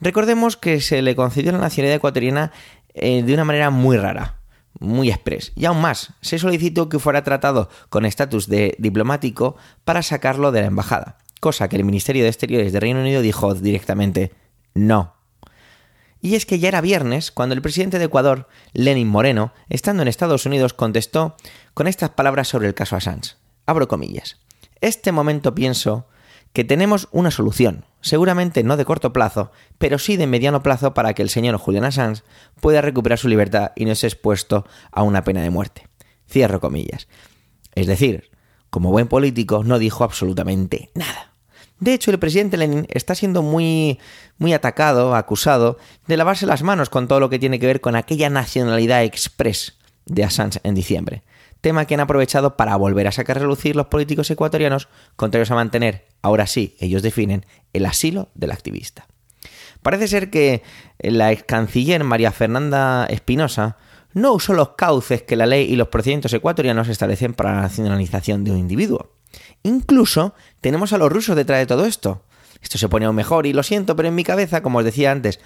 Recordemos 0.00 0.56
que 0.56 0.80
se 0.80 1.02
le 1.02 1.14
concedió 1.14 1.52
la 1.52 1.58
nacionalidad 1.58 1.98
ecuatoriana 1.98 2.50
eh, 2.94 3.22
de 3.22 3.32
una 3.32 3.44
manera 3.44 3.70
muy 3.70 3.96
rara, 3.96 4.40
muy 4.80 5.08
express. 5.08 5.52
Y 5.54 5.66
aún 5.66 5.80
más, 5.80 6.14
se 6.20 6.40
solicitó 6.40 6.88
que 6.88 6.98
fuera 6.98 7.22
tratado 7.22 7.68
con 7.90 8.06
estatus 8.06 8.48
de 8.48 8.74
diplomático 8.80 9.54
para 9.84 10.02
sacarlo 10.02 10.50
de 10.50 10.62
la 10.62 10.66
embajada 10.66 11.21
cosa 11.42 11.68
que 11.68 11.74
el 11.74 11.84
Ministerio 11.84 12.22
de 12.22 12.28
Exteriores 12.28 12.72
de 12.72 12.78
Reino 12.78 13.00
Unido 13.00 13.20
dijo 13.20 13.52
directamente 13.54 14.30
no. 14.74 15.16
Y 16.20 16.36
es 16.36 16.46
que 16.46 16.60
ya 16.60 16.68
era 16.68 16.80
viernes 16.80 17.32
cuando 17.32 17.56
el 17.56 17.60
presidente 17.60 17.98
de 17.98 18.04
Ecuador, 18.04 18.46
Lenin 18.74 19.08
Moreno, 19.08 19.52
estando 19.68 20.02
en 20.02 20.08
Estados 20.08 20.46
Unidos, 20.46 20.72
contestó 20.72 21.36
con 21.74 21.88
estas 21.88 22.10
palabras 22.10 22.46
sobre 22.46 22.68
el 22.68 22.74
caso 22.74 22.94
Assange. 22.94 23.34
Abro 23.66 23.88
comillas. 23.88 24.38
Este 24.80 25.10
momento 25.10 25.52
pienso 25.52 26.06
que 26.52 26.62
tenemos 26.62 27.08
una 27.10 27.32
solución, 27.32 27.86
seguramente 28.02 28.62
no 28.62 28.76
de 28.76 28.84
corto 28.84 29.12
plazo, 29.12 29.50
pero 29.78 29.98
sí 29.98 30.16
de 30.16 30.28
mediano 30.28 30.62
plazo 30.62 30.94
para 30.94 31.12
que 31.12 31.22
el 31.22 31.28
señor 31.28 31.56
Julian 31.56 31.84
Assange 31.84 32.22
pueda 32.60 32.82
recuperar 32.82 33.18
su 33.18 33.26
libertad 33.26 33.72
y 33.74 33.84
no 33.84 33.90
esté 33.90 34.06
expuesto 34.06 34.64
a 34.92 35.02
una 35.02 35.24
pena 35.24 35.42
de 35.42 35.50
muerte. 35.50 35.88
Cierro 36.30 36.60
comillas. 36.60 37.08
Es 37.74 37.88
decir, 37.88 38.30
como 38.70 38.92
buen 38.92 39.08
político 39.08 39.64
no 39.64 39.80
dijo 39.80 40.04
absolutamente 40.04 40.90
nada. 40.94 41.31
De 41.82 41.94
hecho, 41.94 42.12
el 42.12 42.20
presidente 42.20 42.56
Lenin 42.56 42.86
está 42.90 43.16
siendo 43.16 43.42
muy, 43.42 43.98
muy 44.38 44.52
atacado, 44.52 45.16
acusado 45.16 45.78
de 46.06 46.16
lavarse 46.16 46.46
las 46.46 46.62
manos 46.62 46.88
con 46.90 47.08
todo 47.08 47.18
lo 47.18 47.28
que 47.28 47.40
tiene 47.40 47.58
que 47.58 47.66
ver 47.66 47.80
con 47.80 47.96
aquella 47.96 48.30
nacionalidad 48.30 49.02
express 49.02 49.76
de 50.06 50.22
Assange 50.22 50.60
en 50.62 50.76
diciembre. 50.76 51.24
Tema 51.60 51.84
que 51.84 51.94
han 51.94 52.00
aprovechado 52.00 52.56
para 52.56 52.76
volver 52.76 53.08
a 53.08 53.10
sacar 53.10 53.36
a 53.36 53.40
relucir 53.40 53.74
los 53.74 53.88
políticos 53.88 54.30
ecuatorianos, 54.30 54.86
contrarios 55.16 55.50
a 55.50 55.56
mantener, 55.56 56.06
ahora 56.22 56.46
sí, 56.46 56.76
ellos 56.78 57.02
definen, 57.02 57.46
el 57.72 57.84
asilo 57.86 58.28
del 58.36 58.52
activista. 58.52 59.08
Parece 59.82 60.06
ser 60.06 60.30
que 60.30 60.62
la 61.00 61.32
ex 61.32 61.42
canciller 61.42 62.04
María 62.04 62.30
Fernanda 62.30 63.06
Espinosa 63.06 63.76
no 64.12 64.34
usó 64.34 64.52
los 64.52 64.76
cauces 64.76 65.22
que 65.22 65.34
la 65.34 65.46
ley 65.46 65.68
y 65.68 65.74
los 65.74 65.88
procedimientos 65.88 66.32
ecuatorianos 66.32 66.86
establecen 66.86 67.34
para 67.34 67.56
la 67.56 67.62
nacionalización 67.62 68.44
de 68.44 68.52
un 68.52 68.58
individuo. 68.58 69.10
Incluso 69.62 70.34
tenemos 70.60 70.92
a 70.92 70.98
los 70.98 71.12
rusos 71.12 71.36
detrás 71.36 71.58
de 71.58 71.66
todo 71.66 71.86
esto. 71.86 72.22
Esto 72.62 72.78
se 72.78 72.88
pone 72.88 73.06
aún 73.06 73.16
mejor 73.16 73.46
y 73.46 73.52
lo 73.52 73.62
siento, 73.62 73.96
pero 73.96 74.08
en 74.08 74.14
mi 74.14 74.24
cabeza, 74.24 74.62
como 74.62 74.78
os 74.78 74.84
decía 74.84 75.10
antes, 75.10 75.40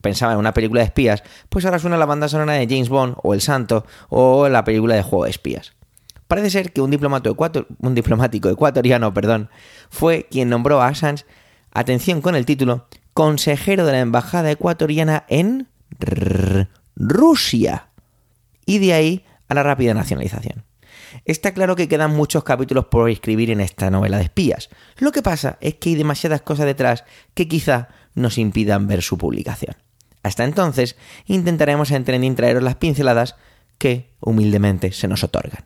pensaba 0.00 0.32
en 0.32 0.38
una 0.38 0.54
película 0.54 0.80
de 0.80 0.86
espías, 0.86 1.22
pues 1.48 1.64
ahora 1.64 1.78
suena 1.78 1.96
la 1.96 2.06
banda 2.06 2.28
sonora 2.28 2.54
de 2.54 2.66
James 2.66 2.88
Bond 2.88 3.16
o 3.22 3.34
El 3.34 3.40
Santo 3.40 3.84
o 4.08 4.48
la 4.48 4.64
película 4.64 4.94
de 4.94 5.02
Juego 5.02 5.24
de 5.24 5.30
Espías. 5.30 5.72
Parece 6.28 6.50
ser 6.50 6.72
que 6.72 6.80
un, 6.80 6.92
un 7.80 7.94
diplomático 7.94 8.48
ecuatoriano 8.48 9.14
perdón, 9.14 9.50
fue 9.90 10.26
quien 10.30 10.48
nombró 10.48 10.80
a 10.80 10.88
Assange, 10.88 11.24
atención 11.72 12.20
con 12.20 12.34
el 12.34 12.46
título, 12.46 12.86
consejero 13.14 13.86
de 13.86 13.92
la 13.92 14.00
embajada 14.00 14.50
ecuatoriana 14.50 15.24
en 15.28 15.68
Rusia. 16.96 17.88
Y 18.64 18.78
de 18.78 18.92
ahí 18.94 19.24
a 19.48 19.54
la 19.54 19.62
rápida 19.62 19.94
nacionalización. 19.94 20.64
Está 21.24 21.52
claro 21.52 21.76
que 21.76 21.88
quedan 21.88 22.14
muchos 22.14 22.44
capítulos 22.44 22.86
por 22.86 23.10
escribir 23.10 23.50
en 23.50 23.60
esta 23.60 23.90
novela 23.90 24.18
de 24.18 24.24
espías. 24.24 24.70
Lo 24.98 25.12
que 25.12 25.22
pasa 25.22 25.58
es 25.60 25.74
que 25.74 25.90
hay 25.90 25.94
demasiadas 25.94 26.42
cosas 26.42 26.66
detrás 26.66 27.04
que 27.34 27.48
quizá 27.48 27.88
nos 28.14 28.38
impidan 28.38 28.86
ver 28.86 29.02
su 29.02 29.18
publicación. 29.18 29.76
Hasta 30.22 30.44
entonces, 30.44 30.96
intentaremos 31.26 31.90
en 31.90 32.04
Trending 32.04 32.34
traeros 32.34 32.62
las 32.62 32.76
pinceladas 32.76 33.36
que 33.78 34.10
humildemente 34.20 34.90
se 34.92 35.06
nos 35.06 35.22
otorgan. 35.22 35.64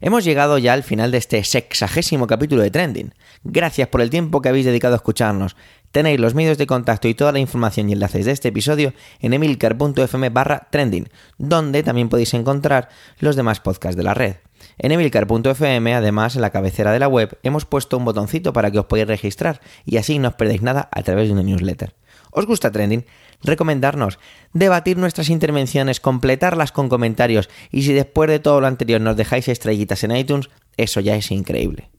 Hemos 0.00 0.24
llegado 0.24 0.58
ya 0.58 0.74
al 0.74 0.82
final 0.82 1.10
de 1.10 1.18
este 1.18 1.42
sexagésimo 1.42 2.26
capítulo 2.26 2.62
de 2.62 2.70
Trending. 2.70 3.14
Gracias 3.44 3.88
por 3.88 4.02
el 4.02 4.10
tiempo 4.10 4.42
que 4.42 4.50
habéis 4.50 4.66
dedicado 4.66 4.94
a 4.94 4.96
escucharnos. 4.96 5.56
Tenéis 5.90 6.20
los 6.20 6.34
medios 6.34 6.58
de 6.58 6.66
contacto 6.66 7.08
y 7.08 7.14
toda 7.14 7.32
la 7.32 7.38
información 7.38 7.88
y 7.88 7.94
enlaces 7.94 8.26
de 8.26 8.32
este 8.32 8.48
episodio 8.48 8.92
en 9.20 9.32
emilcar.fm 9.32 10.28
barra 10.28 10.68
trending, 10.70 11.08
donde 11.38 11.82
también 11.82 12.10
podéis 12.10 12.34
encontrar 12.34 12.90
los 13.20 13.36
demás 13.36 13.60
podcasts 13.60 13.96
de 13.96 14.02
la 14.02 14.12
red. 14.12 14.36
En 14.76 14.92
emilcar.fm, 14.92 15.94
además, 15.94 16.36
en 16.36 16.42
la 16.42 16.50
cabecera 16.50 16.92
de 16.92 16.98
la 16.98 17.08
web, 17.08 17.38
hemos 17.42 17.64
puesto 17.64 17.96
un 17.96 18.04
botoncito 18.04 18.52
para 18.52 18.70
que 18.70 18.78
os 18.78 18.86
podáis 18.86 19.08
registrar 19.08 19.62
y 19.86 19.96
así 19.96 20.18
no 20.18 20.28
os 20.28 20.34
perdéis 20.34 20.60
nada 20.60 20.90
a 20.92 21.02
través 21.02 21.28
de 21.28 21.32
una 21.32 21.42
newsletter. 21.42 21.94
¿Os 22.30 22.44
gusta 22.44 22.70
Trending? 22.70 23.06
Recomendarnos, 23.42 24.18
debatir 24.52 24.96
nuestras 24.96 25.28
intervenciones, 25.30 26.00
completarlas 26.00 26.72
con 26.72 26.88
comentarios 26.88 27.48
y 27.70 27.82
si 27.82 27.92
después 27.92 28.28
de 28.30 28.38
todo 28.38 28.60
lo 28.60 28.66
anterior 28.66 29.00
nos 29.00 29.16
dejáis 29.16 29.48
estrellitas 29.48 30.04
en 30.04 30.16
iTunes, 30.16 30.50
eso 30.76 31.00
ya 31.00 31.16
es 31.16 31.30
increíble. 31.30 31.90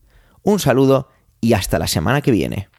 Un 0.44 0.60
saludo 0.60 1.10
y 1.42 1.54
hasta 1.54 1.80
la 1.80 1.88
semana 1.88 2.22
que 2.22 2.32
viene. 2.32 2.70